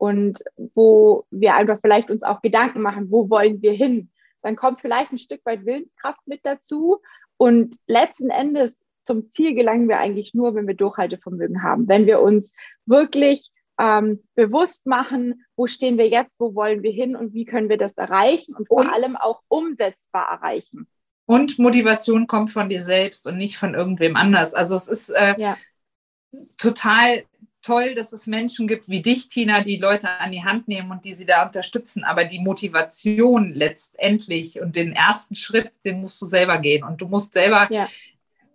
[0.00, 0.42] und
[0.74, 4.10] wo wir einfach vielleicht uns auch Gedanken machen, wo wollen wir hin?
[4.40, 7.02] Dann kommt vielleicht ein Stück weit Willenskraft mit dazu
[7.36, 8.72] und letzten Endes
[9.04, 12.54] zum Ziel gelangen wir eigentlich nur, wenn wir Durchhaltevermögen haben, wenn wir uns
[12.86, 17.68] wirklich ähm, bewusst machen, wo stehen wir jetzt, wo wollen wir hin und wie können
[17.68, 20.88] wir das erreichen und vor und, allem auch umsetzbar erreichen.
[21.26, 24.54] Und Motivation kommt von dir selbst und nicht von irgendwem anders.
[24.54, 25.56] Also es ist äh, ja.
[26.56, 27.24] total
[27.62, 31.04] toll, dass es Menschen gibt wie dich, Tina, die Leute an die Hand nehmen und
[31.04, 32.04] die sie da unterstützen.
[32.04, 36.84] Aber die Motivation letztendlich und den ersten Schritt, den musst du selber gehen.
[36.84, 37.88] Und du musst selber ja.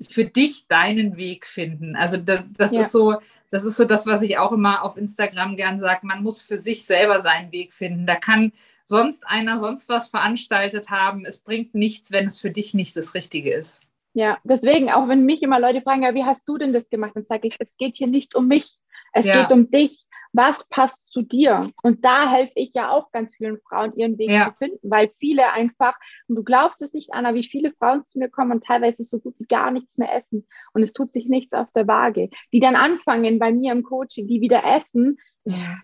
[0.02, 1.96] für dich deinen Weg finden.
[1.96, 2.82] Also das, das ja.
[2.82, 3.16] ist so,
[3.52, 6.06] das ist so das, was ich auch immer auf Instagram gern sage.
[6.06, 8.06] Man muss für sich selber seinen Weg finden.
[8.06, 8.52] Da kann
[8.86, 11.26] sonst einer sonst was veranstaltet haben.
[11.26, 13.82] Es bringt nichts, wenn es für dich nicht das Richtige ist.
[14.14, 17.12] Ja, deswegen, auch wenn mich immer Leute fragen, ja, wie hast du denn das gemacht,
[17.16, 18.78] dann sage ich, es geht hier nicht um mich.
[19.16, 19.42] Es ja.
[19.42, 20.06] geht um dich.
[20.34, 21.72] was passt zu dir?
[21.82, 24.50] Und da helfe ich ja auch ganz vielen Frauen, ihren Weg ja.
[24.50, 25.98] zu finden, weil viele einfach,
[26.28, 29.20] und du glaubst es nicht, Anna, wie viele Frauen zu mir kommen und teilweise so
[29.20, 32.60] gut wie gar nichts mehr essen und es tut sich nichts auf der Waage, die
[32.60, 35.18] dann anfangen bei mir im Coaching, die wieder essen.
[35.46, 35.78] Ja.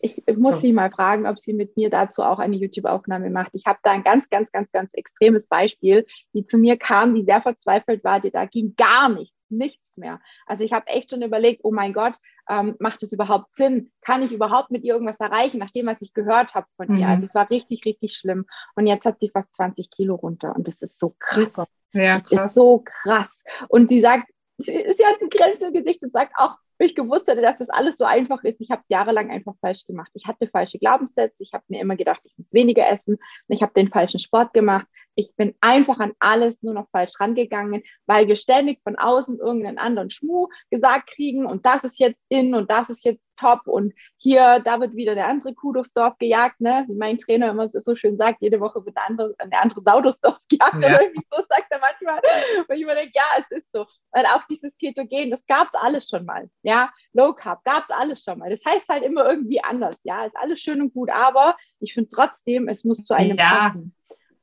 [0.00, 3.54] Ich, ich muss sie mal fragen, ob sie mit mir dazu auch eine YouTube-Aufnahme macht.
[3.54, 7.24] Ich habe da ein ganz, ganz, ganz, ganz extremes Beispiel, die zu mir kam, die
[7.24, 10.20] sehr verzweifelt war, die da ging gar nichts nichts mehr.
[10.46, 12.16] Also ich habe echt schon überlegt, oh mein Gott,
[12.48, 13.92] ähm, macht es überhaupt Sinn?
[14.02, 16.98] Kann ich überhaupt mit ihr irgendwas erreichen, nach dem, was ich gehört habe von mhm.
[16.98, 17.08] ihr?
[17.08, 18.46] Also es war richtig, richtig schlimm.
[18.74, 21.68] Und jetzt hat sie fast 20 Kilo runter und das ist so krass.
[21.92, 22.30] Ja, krass.
[22.30, 23.30] Das ist so krass.
[23.68, 27.28] Und sie sagt, sie, sie hat ein Grenze im Gesicht und sagt auch, ich gewusst
[27.28, 28.60] hätte, dass das alles so einfach ist.
[28.60, 30.10] Ich habe es jahrelang einfach falsch gemacht.
[30.14, 31.42] Ich hatte falsche Glaubenssätze.
[31.42, 33.18] Ich habe mir immer gedacht, ich muss weniger essen.
[33.48, 34.86] Ich habe den falschen Sport gemacht.
[35.14, 39.78] Ich bin einfach an alles nur noch falsch rangegangen, weil wir ständig von außen irgendeinen
[39.78, 43.94] anderen Schmuh gesagt kriegen und das ist jetzt in und das ist jetzt top und
[44.16, 46.84] hier, da wird wieder der andere Kuh durchs Dorf gejagt, ne?
[46.88, 50.00] wie mein Trainer immer so schön sagt, jede Woche wird eine andere, eine andere Sau
[50.00, 50.78] durchs Dorf gejagt ja.
[50.78, 52.20] oder irgendwie so sagt er manchmal.
[52.68, 53.86] Und ich immer denke, ja, es ist so.
[54.12, 56.48] Weil auch dieses Ketogen, das gab es alles schon mal.
[56.62, 58.50] Ja, Low Carb gab es alles schon mal.
[58.50, 59.96] Das heißt halt immer irgendwie anders.
[60.04, 63.68] Ja, ist alles schön und gut, aber ich finde trotzdem, es muss zu einem ja.
[63.68, 63.94] passen.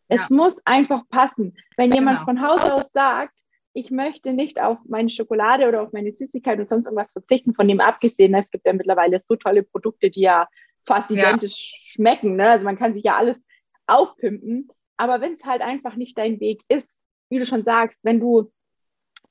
[0.08, 0.36] Es ja.
[0.36, 1.56] muss einfach passen.
[1.78, 2.26] Wenn jemand genau.
[2.26, 3.40] von Haus aus sagt,
[3.74, 7.68] ich möchte nicht auf meine Schokolade oder auf meine Süßigkeit und sonst irgendwas verzichten, von
[7.68, 10.48] dem abgesehen, es gibt ja mittlerweile so tolle Produkte, die ja
[10.86, 11.18] fast ja.
[11.18, 12.36] identisch schmecken.
[12.36, 12.50] Ne?
[12.50, 13.38] Also man kann sich ja alles
[13.88, 14.70] aufpimpen.
[14.98, 18.52] Aber wenn es halt einfach nicht dein Weg ist, wie du schon sagst, wenn du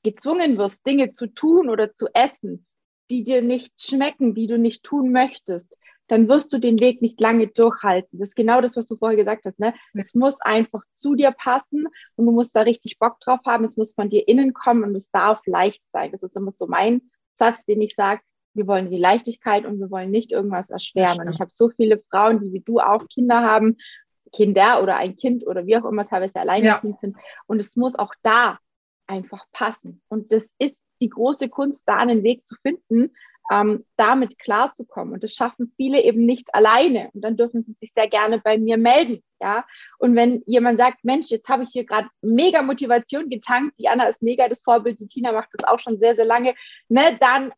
[0.03, 2.65] gezwungen wirst, Dinge zu tun oder zu essen,
[3.11, 5.77] die dir nicht schmecken, die du nicht tun möchtest,
[6.07, 8.19] dann wirst du den Weg nicht lange durchhalten.
[8.19, 9.59] Das ist genau das, was du vorher gesagt hast.
[9.59, 9.73] Ne?
[9.93, 13.63] Es muss einfach zu dir passen und du musst da richtig Bock drauf haben.
[13.63, 16.11] Es muss von dir innen kommen und es darf leicht sein.
[16.11, 17.01] Das ist immer so mein
[17.39, 18.21] Satz, den ich sage.
[18.53, 21.21] Wir wollen die Leichtigkeit und wir wollen nicht irgendwas erschweren.
[21.21, 23.77] Und ich habe so viele Frauen, die wie du auch Kinder haben,
[24.33, 26.81] Kinder oder ein Kind oder wie auch immer teilweise alleine ja.
[26.81, 27.15] sind.
[27.47, 28.59] Und es muss auch da
[29.07, 30.01] einfach passen.
[30.09, 33.13] Und das ist die große Kunst, da einen Weg zu finden,
[33.51, 35.13] ähm, damit klarzukommen.
[35.13, 37.09] Und das schaffen viele eben nicht alleine.
[37.13, 39.21] Und dann dürfen sie sich sehr gerne bei mir melden.
[39.41, 39.65] Ja,
[39.97, 44.05] und wenn jemand sagt, Mensch, jetzt habe ich hier gerade mega Motivation getankt, die Anna
[44.05, 46.53] ist mega das Vorbild, die Tina macht das auch schon sehr, sehr lange,
[46.89, 47.51] ne, dann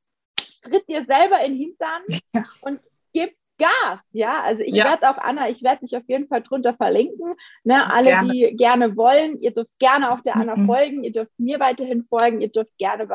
[0.63, 2.01] tritt dir selber in den Hintern
[2.33, 2.43] ja.
[2.61, 2.79] und
[3.11, 4.41] gib Gas, ja.
[4.41, 4.85] Also ich ja.
[4.85, 7.35] werde auch, Anna, ich werde dich auf jeden Fall drunter verlinken.
[7.63, 7.85] Ne?
[7.91, 8.31] Alle, gerne.
[8.31, 10.65] die gerne wollen, ihr dürft gerne auch der Anna mhm.
[10.65, 13.07] folgen, ihr dürft mir weiterhin folgen, ihr dürft gerne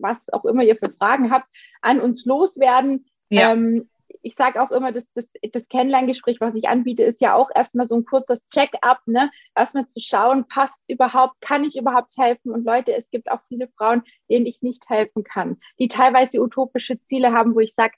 [0.00, 1.46] was auch immer ihr für Fragen habt,
[1.80, 3.06] an uns loswerden.
[3.30, 3.52] Ja.
[3.52, 3.88] Ähm,
[4.22, 7.86] ich sage auch immer, dass das, das Kennenlerngespräch, was ich anbiete, ist ja auch erstmal
[7.86, 9.30] so ein kurzes Check-up, ne?
[9.54, 12.52] Erstmal zu schauen, passt überhaupt, kann ich überhaupt helfen?
[12.52, 17.00] Und Leute, es gibt auch viele Frauen, denen ich nicht helfen kann, die teilweise utopische
[17.04, 17.94] Ziele haben, wo ich sage,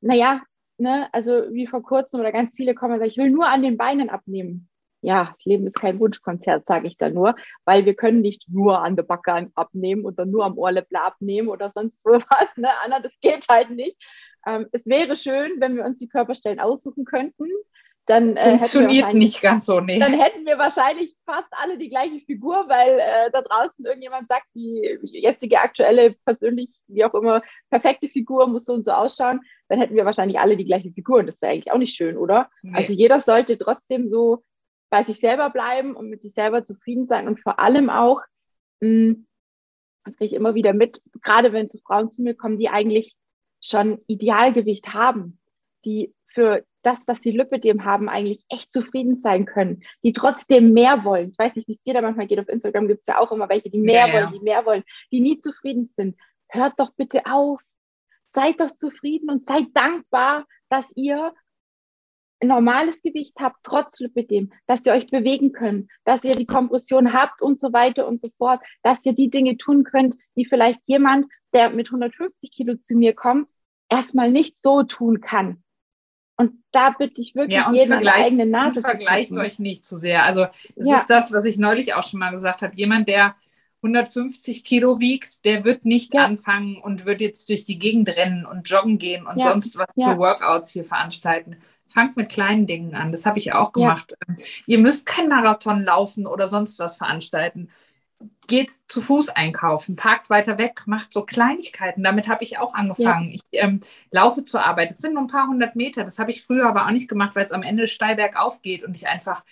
[0.00, 0.42] naja,
[0.78, 3.62] ne, also wie vor kurzem oder ganz viele kommen und sagen, ich will nur an
[3.62, 4.68] den Beinen abnehmen
[5.04, 8.82] ja, das Leben ist kein Wunschkonzert, sage ich da nur, weil wir können nicht nur
[8.82, 12.56] an der Backe abnehmen oder nur am Ohrläppler abnehmen oder sonst wo was.
[12.56, 12.68] Ne?
[12.82, 13.96] Anna, das geht halt nicht.
[14.46, 17.46] Ähm, es wäre schön, wenn wir uns die Körperstellen aussuchen könnten.
[18.06, 20.02] Dann, äh, Funktioniert nicht ganz so, nicht.
[20.02, 24.46] Dann hätten wir wahrscheinlich fast alle die gleiche Figur, weil äh, da draußen irgendjemand sagt,
[24.54, 27.40] die jetzige aktuelle, persönlich, wie auch immer,
[27.70, 29.40] perfekte Figur muss so und so ausschauen.
[29.68, 32.18] Dann hätten wir wahrscheinlich alle die gleiche Figur und das wäre eigentlich auch nicht schön,
[32.18, 32.50] oder?
[32.62, 32.76] Nee.
[32.76, 34.42] Also jeder sollte trotzdem so
[34.94, 38.22] bei sich selber bleiben und mit sich selber zufrieden sein und vor allem auch,
[38.78, 39.26] mh, hm,
[40.04, 43.16] das kriege ich immer wieder mit, gerade wenn zu Frauen zu mir kommen, die eigentlich
[43.60, 45.40] schon Idealgewicht haben,
[45.84, 51.02] die für das, was sie Lipidem haben, eigentlich echt zufrieden sein können, die trotzdem mehr
[51.02, 51.30] wollen.
[51.30, 52.38] Ich weiß nicht, wie es dir da manchmal geht.
[52.38, 54.84] Auf Instagram gibt es ja auch immer welche, die mehr ja, wollen, die mehr wollen,
[55.10, 56.16] die nie zufrieden sind.
[56.48, 57.60] Hört doch bitte auf.
[58.32, 61.34] Seid doch zufrieden und seid dankbar, dass ihr
[62.42, 67.42] normales Gewicht habt, trotz Lipidem, dass ihr euch bewegen könnt, dass ihr die Kompression habt
[67.42, 71.26] und so weiter und so fort, dass ihr die Dinge tun könnt, die vielleicht jemand,
[71.52, 73.48] der mit 150 Kilo zu mir kommt,
[73.88, 75.62] erstmal nicht so tun kann.
[76.36, 78.80] Und da bitte ich wirklich ja, jeden an der eigenen Nase.
[78.80, 80.24] Vergleicht euch nicht zu sehr.
[80.24, 80.98] Also das ja.
[80.98, 82.74] ist das, was ich neulich auch schon mal gesagt habe.
[82.74, 83.36] Jemand, der
[83.84, 86.24] 150 Kilo wiegt, der wird nicht ja.
[86.24, 90.18] anfangen und wird jetzt durch die Gegend rennen und joggen gehen und sonst was für
[90.18, 91.58] Workouts hier veranstalten
[91.94, 93.12] Fangt mit kleinen Dingen an.
[93.12, 94.16] Das habe ich auch gemacht.
[94.26, 94.34] Ja.
[94.66, 97.70] Ihr müsst kein Marathon laufen oder sonst was veranstalten.
[98.48, 102.02] Geht zu Fuß einkaufen, parkt weiter weg, macht so Kleinigkeiten.
[102.02, 103.28] Damit habe ich auch angefangen.
[103.28, 103.34] Ja.
[103.34, 103.78] Ich ähm,
[104.10, 104.90] laufe zur Arbeit.
[104.90, 106.02] Das sind nur ein paar hundert Meter.
[106.02, 108.82] Das habe ich früher aber auch nicht gemacht, weil es am Ende steil bergauf geht
[108.82, 109.44] und ich einfach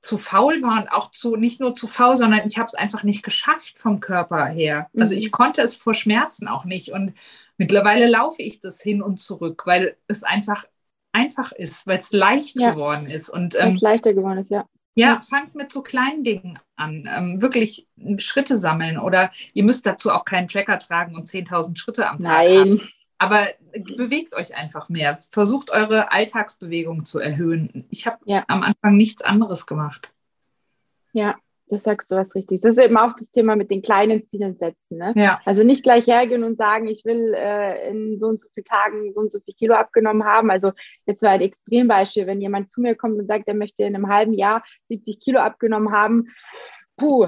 [0.00, 3.02] zu faul war und auch zu, nicht nur zu faul, sondern ich habe es einfach
[3.02, 4.90] nicht geschafft vom Körper her.
[4.96, 5.32] Also ich mhm.
[5.32, 6.92] konnte es vor Schmerzen auch nicht.
[6.92, 7.14] Und
[7.56, 10.66] mittlerweile laufe ich das hin und zurück, weil es einfach
[11.12, 12.72] einfach ist, weil es leicht ja.
[12.72, 13.28] geworden ist.
[13.28, 14.66] Und ähm, leichter geworden ist, ja.
[14.94, 17.08] Ja, fangt mit so kleinen Dingen an.
[17.08, 17.86] Ähm, wirklich
[18.18, 22.48] Schritte sammeln oder ihr müsst dazu auch keinen Tracker tragen und 10.000 Schritte am Tag
[22.48, 22.58] Nein.
[22.58, 22.88] haben.
[23.18, 23.46] Aber
[23.96, 25.16] bewegt euch einfach mehr.
[25.16, 27.86] Versucht eure Alltagsbewegung zu erhöhen.
[27.90, 28.44] Ich habe ja.
[28.48, 30.12] am Anfang nichts anderes gemacht.
[31.12, 31.36] Ja,
[31.68, 32.60] das sagst du was richtig.
[32.60, 34.98] Das ist eben auch das Thema mit den kleinen Zielen setzen.
[34.98, 35.12] Ne?
[35.16, 35.40] Ja.
[35.44, 39.12] Also nicht gleich hergehen und sagen, ich will äh, in so und so vielen Tagen
[39.12, 40.50] so und so viel Kilo abgenommen haben.
[40.50, 40.72] Also
[41.06, 44.08] jetzt war ein Extrembeispiel, wenn jemand zu mir kommt und sagt, er möchte in einem
[44.08, 46.28] halben Jahr 70 Kilo abgenommen haben,
[46.96, 47.26] puh,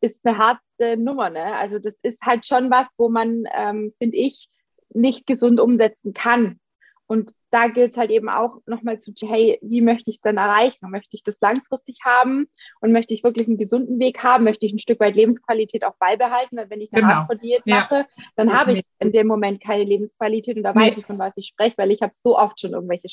[0.00, 1.30] ist eine harte Nummer.
[1.30, 1.54] Ne?
[1.56, 4.48] Also das ist halt schon was, wo man, ähm, finde ich,
[4.94, 6.58] nicht gesund umsetzen kann.
[7.06, 10.38] Und da gilt es halt eben auch nochmal zu, hey, wie möchte ich es denn
[10.38, 10.90] erreichen?
[10.90, 12.48] Möchte ich das langfristig haben
[12.80, 14.44] und möchte ich wirklich einen gesunden Weg haben?
[14.44, 16.56] Möchte ich ein Stück weit Lebensqualität auch beibehalten?
[16.56, 17.14] Weil wenn ich eine genau.
[17.14, 18.24] Hardcore-Diät mache, ja.
[18.36, 20.90] dann habe ich in dem Moment keine Lebensqualität und da nee.
[20.90, 23.08] weiß ich, von was ich spreche, weil ich habe so oft schon irgendwelche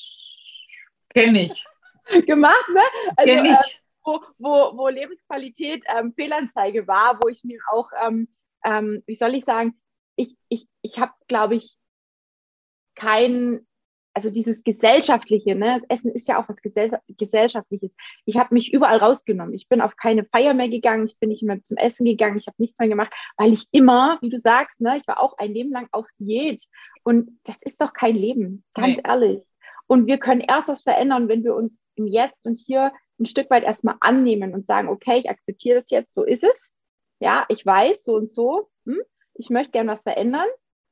[1.14, 1.66] Kenn ich.
[2.26, 2.82] gemacht, ne?
[3.18, 3.52] Also, Kenn ich.
[3.52, 8.30] Äh, wo, wo, wo Lebensqualität ähm, Fehlanzeige war, wo ich mir auch, ähm,
[8.64, 9.78] ähm, wie soll ich sagen,
[10.16, 11.76] ich, ich, ich habe, glaube ich,
[12.96, 13.68] kein,
[14.20, 15.80] also dieses Gesellschaftliche, ne?
[15.80, 17.92] Das Essen ist ja auch was Gesell Gesellschaftliches.
[18.26, 19.54] Ich habe mich überall rausgenommen.
[19.54, 22.48] Ich bin auf keine Feier mehr gegangen, ich bin nicht mehr zum Essen gegangen, ich
[22.48, 25.54] habe nichts mehr gemacht, weil ich immer, wie du sagst, ne, ich war auch ein
[25.54, 26.66] Leben lang auf Diät.
[27.04, 29.02] Und das ist doch kein Leben, ganz nee.
[29.06, 29.42] ehrlich.
[29.88, 32.92] Und wir können erst was verändern, wenn wir uns im Jetzt und hier
[33.22, 36.70] ein Stück weit erstmal annehmen und sagen, okay, ich akzeptiere das jetzt, so ist es.
[37.22, 38.68] Ja, ich weiß, so und so.
[38.86, 39.00] Hm?
[39.36, 40.48] Ich möchte gerne was verändern.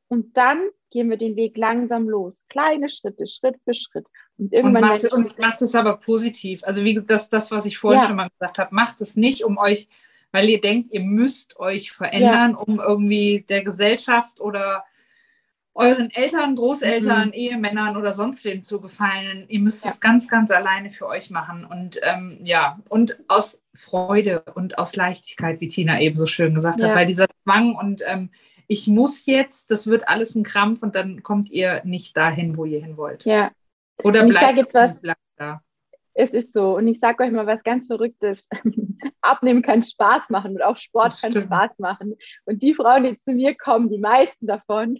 [0.08, 2.36] Und dann gehen wir den Weg langsam los.
[2.50, 4.06] Kleine Schritte, Schritt für Schritt.
[4.38, 4.84] Und irgendwann.
[4.84, 6.64] Und macht, und macht es aber positiv.
[6.64, 8.08] Also, wie das, das was ich vorhin ja.
[8.08, 9.88] schon mal gesagt habe, macht es nicht, um euch,
[10.32, 12.58] weil ihr denkt, ihr müsst euch verändern, ja.
[12.58, 14.84] um irgendwie der Gesellschaft oder
[15.78, 17.34] euren Eltern, Großeltern, mhm.
[17.34, 19.46] Ehemännern oder sonst wem zu gefallen.
[19.48, 19.92] Ihr müsst ja.
[19.92, 21.66] es ganz, ganz alleine für euch machen.
[21.66, 26.82] Und ähm, ja, und aus Freude und aus Leichtigkeit, wie Tina eben so schön gesagt
[26.82, 28.32] hat, weil dieser Zwang und ähm,
[28.68, 32.66] ich muss jetzt, das wird alles ein Krampf und dann kommt ihr nicht dahin, wo
[32.66, 33.26] ihr hin wollt.
[33.26, 33.52] Ja.
[34.04, 35.02] Oder bleibt jetzt was,
[35.38, 35.62] da.
[36.14, 36.76] Es ist so.
[36.76, 38.50] Und ich sage euch mal was ganz Verrücktes.
[39.22, 42.16] Abnehmen kann Spaß machen und auch Sport kann Spaß machen.
[42.46, 45.00] Und die Frauen, die zu mir kommen, die meisten davon,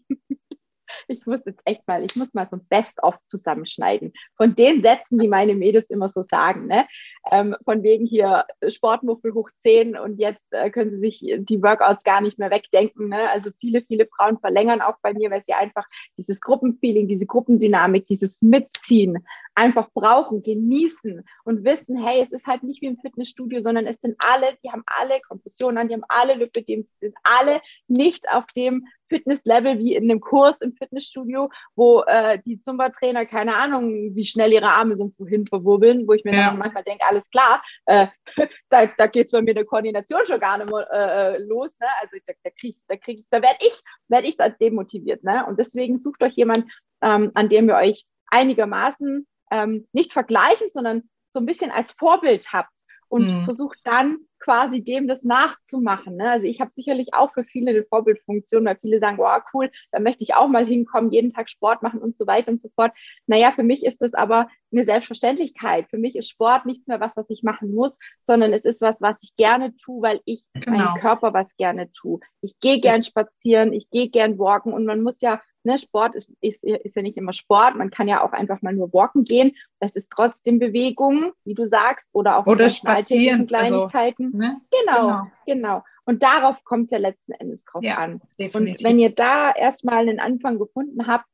[1.08, 4.14] ich muss jetzt echt mal, ich muss mal so ein Best-of zusammenschneiden.
[4.36, 6.88] Von den Sätzen, die meine Mädels immer so sagen, ne?
[7.32, 12.04] Ähm, von wegen hier Sportmuffel hoch 10 und jetzt äh, können sie sich die Workouts
[12.04, 13.10] gar nicht mehr wegdenken.
[13.10, 13.30] Ne?
[13.30, 15.86] Also viele, viele Frauen verlängern auch bei mir, weil sie einfach
[16.18, 19.26] dieses Gruppenfeeling, diese Gruppendynamik, dieses Mitziehen
[19.58, 24.00] einfach brauchen, genießen und wissen, hey, es ist halt nicht wie im Fitnessstudio, sondern es
[24.02, 28.46] sind alle, die haben alle Kompressionen an, die haben alle Lipödem, sind alle nicht auf
[28.56, 34.26] dem Fitnesslevel wie in einem Kurs im Fitnessstudio, wo äh, die Zumba-Trainer keine Ahnung, wie
[34.26, 36.50] schnell ihre Arme sonst wohin verwurbeln, wo ich mir ja.
[36.50, 38.08] dann manchmal denke, alles klar, äh,
[38.70, 41.72] da, da geht es bei mir eine Koordination schon gar nicht mehr äh, äh los.
[41.80, 41.88] Ne?
[42.02, 45.24] Also da, da kriege da krieg ich, da werde ich, werd ich da demotiviert.
[45.24, 45.46] Ne?
[45.48, 46.66] Und deswegen sucht euch jemand,
[47.02, 52.52] ähm, an dem ihr euch einigermaßen ähm, nicht vergleichen, sondern so ein bisschen als Vorbild
[52.54, 52.72] habt
[53.10, 53.46] und mhm.
[53.46, 56.16] versucht dann quasi dem das nachzumachen.
[56.16, 56.30] Ne?
[56.30, 60.00] Also ich habe sicherlich auch für viele eine Vorbildfunktion, weil viele sagen, wow, cool, da
[60.00, 62.92] möchte ich auch mal hinkommen, jeden Tag Sport machen und so weiter und so fort.
[63.26, 65.90] Naja, für mich ist das aber eine Selbstverständlichkeit.
[65.90, 69.02] Für mich ist Sport nichts mehr was, was ich machen muss, sondern es ist was,
[69.02, 70.78] was ich gerne tue, weil ich genau.
[70.78, 72.20] meinem Körper was gerne tue.
[72.42, 76.32] Ich gehe gern spazieren, ich gehe gern walken und man muss ja Ne, Sport ist,
[76.40, 79.52] ist, ist ja nicht immer Sport, man kann ja auch einfach mal nur walken gehen.
[79.82, 84.26] Das ist trotzdem Bewegung, wie du sagst, oder auch oder spazieren, also, Kleinigkeiten.
[84.28, 84.62] Also, ne?
[84.72, 85.84] genau, genau, genau.
[86.06, 88.22] Und darauf kommt es ja letzten Endes drauf ja, an.
[88.40, 88.78] Definitiv.
[88.78, 91.28] Und wenn ihr da erstmal einen Anfang gefunden habt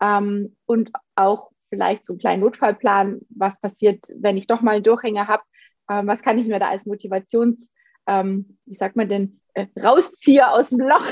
[0.00, 4.84] ähm, und auch vielleicht so einen kleinen Notfallplan, was passiert, wenn ich doch mal einen
[4.84, 5.42] Durchhänger habe,
[5.90, 7.66] ähm, was kann ich mir da als Motivations,
[8.06, 11.04] ähm, wie sagt man denn, äh, rausziehe aus dem Loch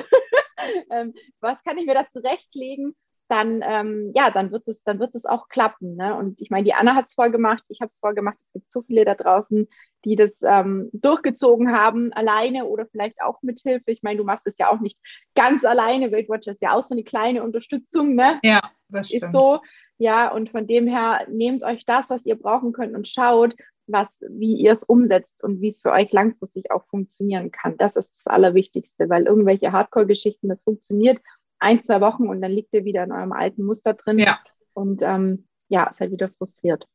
[0.91, 2.95] ähm, was kann ich mir da zurechtlegen?
[3.29, 5.95] Dann, ähm, ja, dann wird es, dann wird es auch klappen.
[5.95, 6.17] Ne?
[6.17, 8.37] Und ich meine, die Anna hat es vorgemacht, ich habe es vorgemacht.
[8.45, 9.69] Es gibt so viele da draußen,
[10.05, 13.93] die das ähm, durchgezogen haben, alleine oder vielleicht auch mit Hilfe.
[13.93, 14.99] Ich meine, du machst es ja auch nicht
[15.35, 16.11] ganz alleine.
[16.11, 18.41] Weight Watchers ist ja auch so eine kleine Unterstützung, ne?
[18.43, 19.25] Ja, das stimmt.
[19.25, 19.61] Ist so,
[19.99, 23.55] ja, und von dem her nehmt euch das, was ihr brauchen könnt und schaut,
[23.93, 27.77] was, wie ihr es umsetzt und wie es für euch langfristig auch funktionieren kann.
[27.77, 31.21] Das ist das Allerwichtigste, weil irgendwelche Hardcore-Geschichten, das funktioniert
[31.59, 34.19] ein, zwei Wochen und dann liegt ihr wieder in eurem alten Muster drin.
[34.19, 34.41] Ja.
[34.73, 36.87] Und ähm, ja, halt wieder frustriert.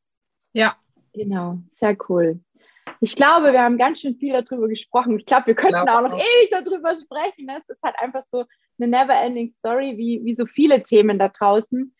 [0.52, 0.76] Ja.
[1.12, 2.40] Genau, sehr cool.
[3.00, 5.18] ich glaube, wir haben ganz schön viel darüber gesprochen.
[5.18, 7.46] Ich glaube, wir könnten glaub auch noch ewig darüber sprechen.
[7.46, 7.58] Ne?
[7.58, 8.44] Es ist halt einfach so
[8.78, 11.94] eine never-ending Story, wie, wie so viele Themen da draußen.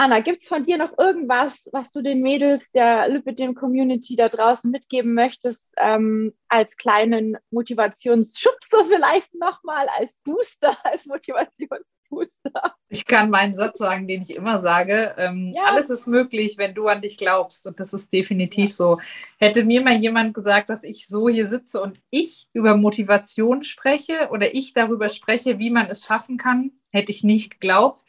[0.00, 4.28] Anna, gibt es von dir noch irgendwas, was du den Mädels der Lipidem Community da
[4.28, 12.76] draußen mitgeben möchtest, ähm, als kleinen Motivationsschubser vielleicht nochmal, als Booster, als Motivationsbooster?
[12.90, 15.16] Ich kann meinen Satz sagen, den ich immer sage.
[15.18, 15.64] Ähm, ja.
[15.64, 17.66] Alles ist möglich, wenn du an dich glaubst.
[17.66, 18.76] Und das ist definitiv ja.
[18.76, 19.00] so.
[19.40, 24.28] Hätte mir mal jemand gesagt, dass ich so hier sitze und ich über Motivation spreche
[24.30, 28.04] oder ich darüber spreche, wie man es schaffen kann, hätte ich nicht geglaubt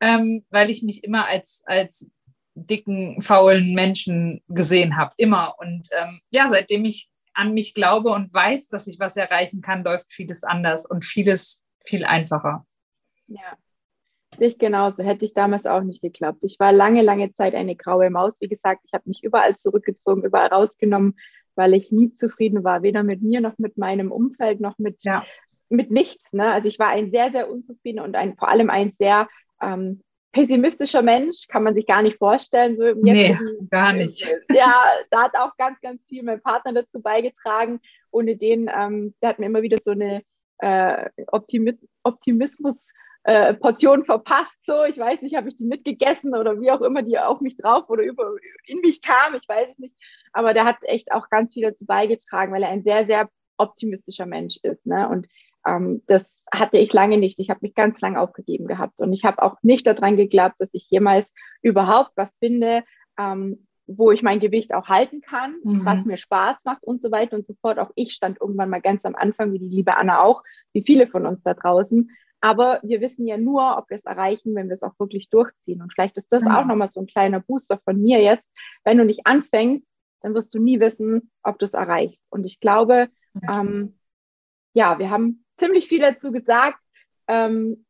[0.00, 2.10] ähm, weil ich mich immer als, als
[2.54, 5.12] dicken, faulen Menschen gesehen habe.
[5.16, 5.54] Immer.
[5.58, 9.84] Und ähm, ja, seitdem ich an mich glaube und weiß, dass ich was erreichen kann,
[9.84, 12.66] läuft vieles anders und vieles viel einfacher.
[13.26, 13.56] Ja,
[14.38, 15.02] ich genauso.
[15.02, 16.38] Hätte ich damals auch nicht geklappt.
[16.42, 18.40] Ich war lange, lange Zeit eine graue Maus.
[18.40, 21.16] Wie gesagt, ich habe mich überall zurückgezogen, überall rausgenommen,
[21.54, 25.24] weil ich nie zufrieden war, weder mit mir noch mit meinem Umfeld noch mit, ja.
[25.68, 26.22] mit nichts.
[26.32, 26.52] Ne?
[26.52, 29.28] Also ich war ein sehr, sehr unzufrieden und ein, vor allem ein sehr
[29.60, 30.02] ähm,
[30.32, 32.76] pessimistischer Mensch, kann man sich gar nicht vorstellen.
[32.76, 33.36] So nee,
[33.70, 34.22] gar nicht.
[34.50, 37.80] Ja, da hat auch ganz, ganz viel mein Partner dazu beigetragen.
[38.10, 40.22] Ohne den, ähm, der hat mir immer wieder so eine
[40.58, 42.86] äh, Optimi Optimismus
[43.24, 44.56] äh, Portion verpasst.
[44.64, 47.56] So, ich weiß nicht, habe ich die mitgegessen oder wie auch immer die auf mich
[47.56, 48.36] drauf oder über
[48.66, 49.96] in mich kam, ich weiß es nicht.
[50.32, 54.26] Aber der hat echt auch ganz viel dazu beigetragen, weil er ein sehr, sehr optimistischer
[54.26, 54.86] Mensch ist.
[54.86, 55.08] Ne?
[55.08, 55.28] Und
[55.66, 57.38] ähm, das hatte ich lange nicht.
[57.40, 60.70] Ich habe mich ganz lang aufgegeben gehabt und ich habe auch nicht daran geglaubt, dass
[60.72, 62.84] ich jemals überhaupt was finde,
[63.18, 65.84] ähm, wo ich mein Gewicht auch halten kann, mhm.
[65.84, 67.78] was mir Spaß macht und so weiter und so fort.
[67.78, 70.42] Auch ich stand irgendwann mal ganz am Anfang, wie die liebe Anna auch,
[70.72, 72.10] wie viele von uns da draußen.
[72.40, 75.82] Aber wir wissen ja nur, ob wir es erreichen, wenn wir es auch wirklich durchziehen.
[75.82, 76.50] Und vielleicht ist das mhm.
[76.50, 78.44] auch nochmal so ein kleiner Booster von mir jetzt.
[78.84, 79.88] Wenn du nicht anfängst,
[80.20, 82.20] dann wirst du nie wissen, ob du es erreichst.
[82.30, 83.08] Und ich glaube,
[83.50, 83.98] ähm,
[84.74, 86.78] ja, wir haben ziemlich viel dazu gesagt.
[87.28, 87.84] Ähm,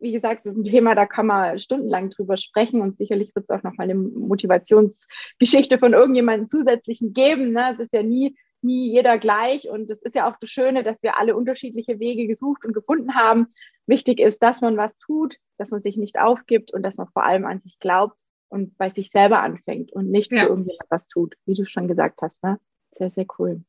[0.00, 3.46] wie gesagt, das ist ein Thema, da kann man stundenlang drüber sprechen und sicherlich wird
[3.48, 7.52] es auch nochmal eine Motivationsgeschichte von irgendjemandem zusätzlichen geben.
[7.52, 7.72] Ne?
[7.72, 11.02] Es ist ja nie, nie jeder gleich und es ist ja auch das Schöne, dass
[11.02, 13.48] wir alle unterschiedliche Wege gesucht und gefunden haben.
[13.86, 17.24] Wichtig ist, dass man was tut, dass man sich nicht aufgibt und dass man vor
[17.24, 20.42] allem an sich glaubt und bei sich selber anfängt und nicht ja.
[20.42, 22.42] für irgendjemand was tut, wie du schon gesagt hast.
[22.44, 22.60] Ne?
[22.96, 23.62] Sehr, sehr cool.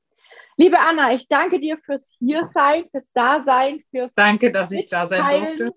[0.60, 5.24] Liebe Anna, ich danke dir fürs Hiersein, fürs Dasein, fürs Danke, dass ich da sein
[5.24, 5.74] durfte.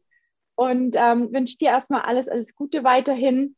[0.57, 3.55] Und ähm, wünsche dir erstmal alles, alles Gute weiterhin.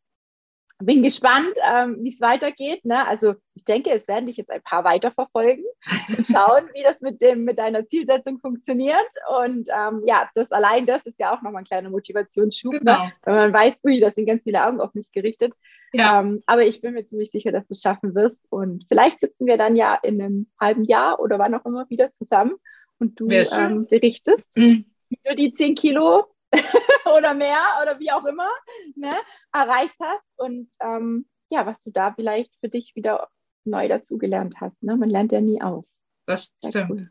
[0.83, 2.85] Bin gespannt, ähm, wie es weitergeht.
[2.85, 3.07] Ne?
[3.07, 5.65] Also ich denke, es werden dich jetzt ein paar weiterverfolgen
[6.09, 8.99] und schauen, wie das mit dem mit deiner Zielsetzung funktioniert.
[9.41, 12.79] Und ähm, ja, das allein das ist ja auch nochmal ein kleiner Motivationsschub, ne?
[12.81, 13.05] genau.
[13.05, 13.13] ne?
[13.25, 15.53] wenn man weiß, ui, da sind ganz viele Augen auf mich gerichtet.
[15.93, 16.21] Ja.
[16.21, 18.39] Ähm, aber ich bin mir ziemlich sicher, dass du es schaffen wirst.
[18.51, 22.11] Und vielleicht sitzen wir dann ja in einem halben Jahr oder wann auch immer wieder
[22.19, 22.57] zusammen
[22.99, 24.87] und du ähm, berichtest, mhm.
[25.09, 26.23] wie du die 10 Kilo
[27.17, 28.49] oder mehr oder wie auch immer
[28.95, 29.13] ne,
[29.53, 33.29] erreicht hast und ähm, ja, was du da vielleicht für dich wieder
[33.65, 34.83] neu dazugelernt hast.
[34.83, 34.97] Ne?
[34.97, 35.85] Man lernt ja nie aus.
[36.27, 36.91] Das stimmt.
[36.91, 37.11] Cool.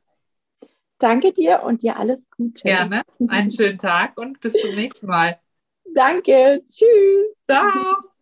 [0.99, 2.63] Danke dir und dir alles Gute.
[2.63, 3.03] Gerne.
[3.27, 5.39] Einen schönen Tag und bis zum nächsten Mal.
[5.93, 6.63] Danke.
[6.67, 7.35] Tschüss.
[7.49, 8.12] Ciao.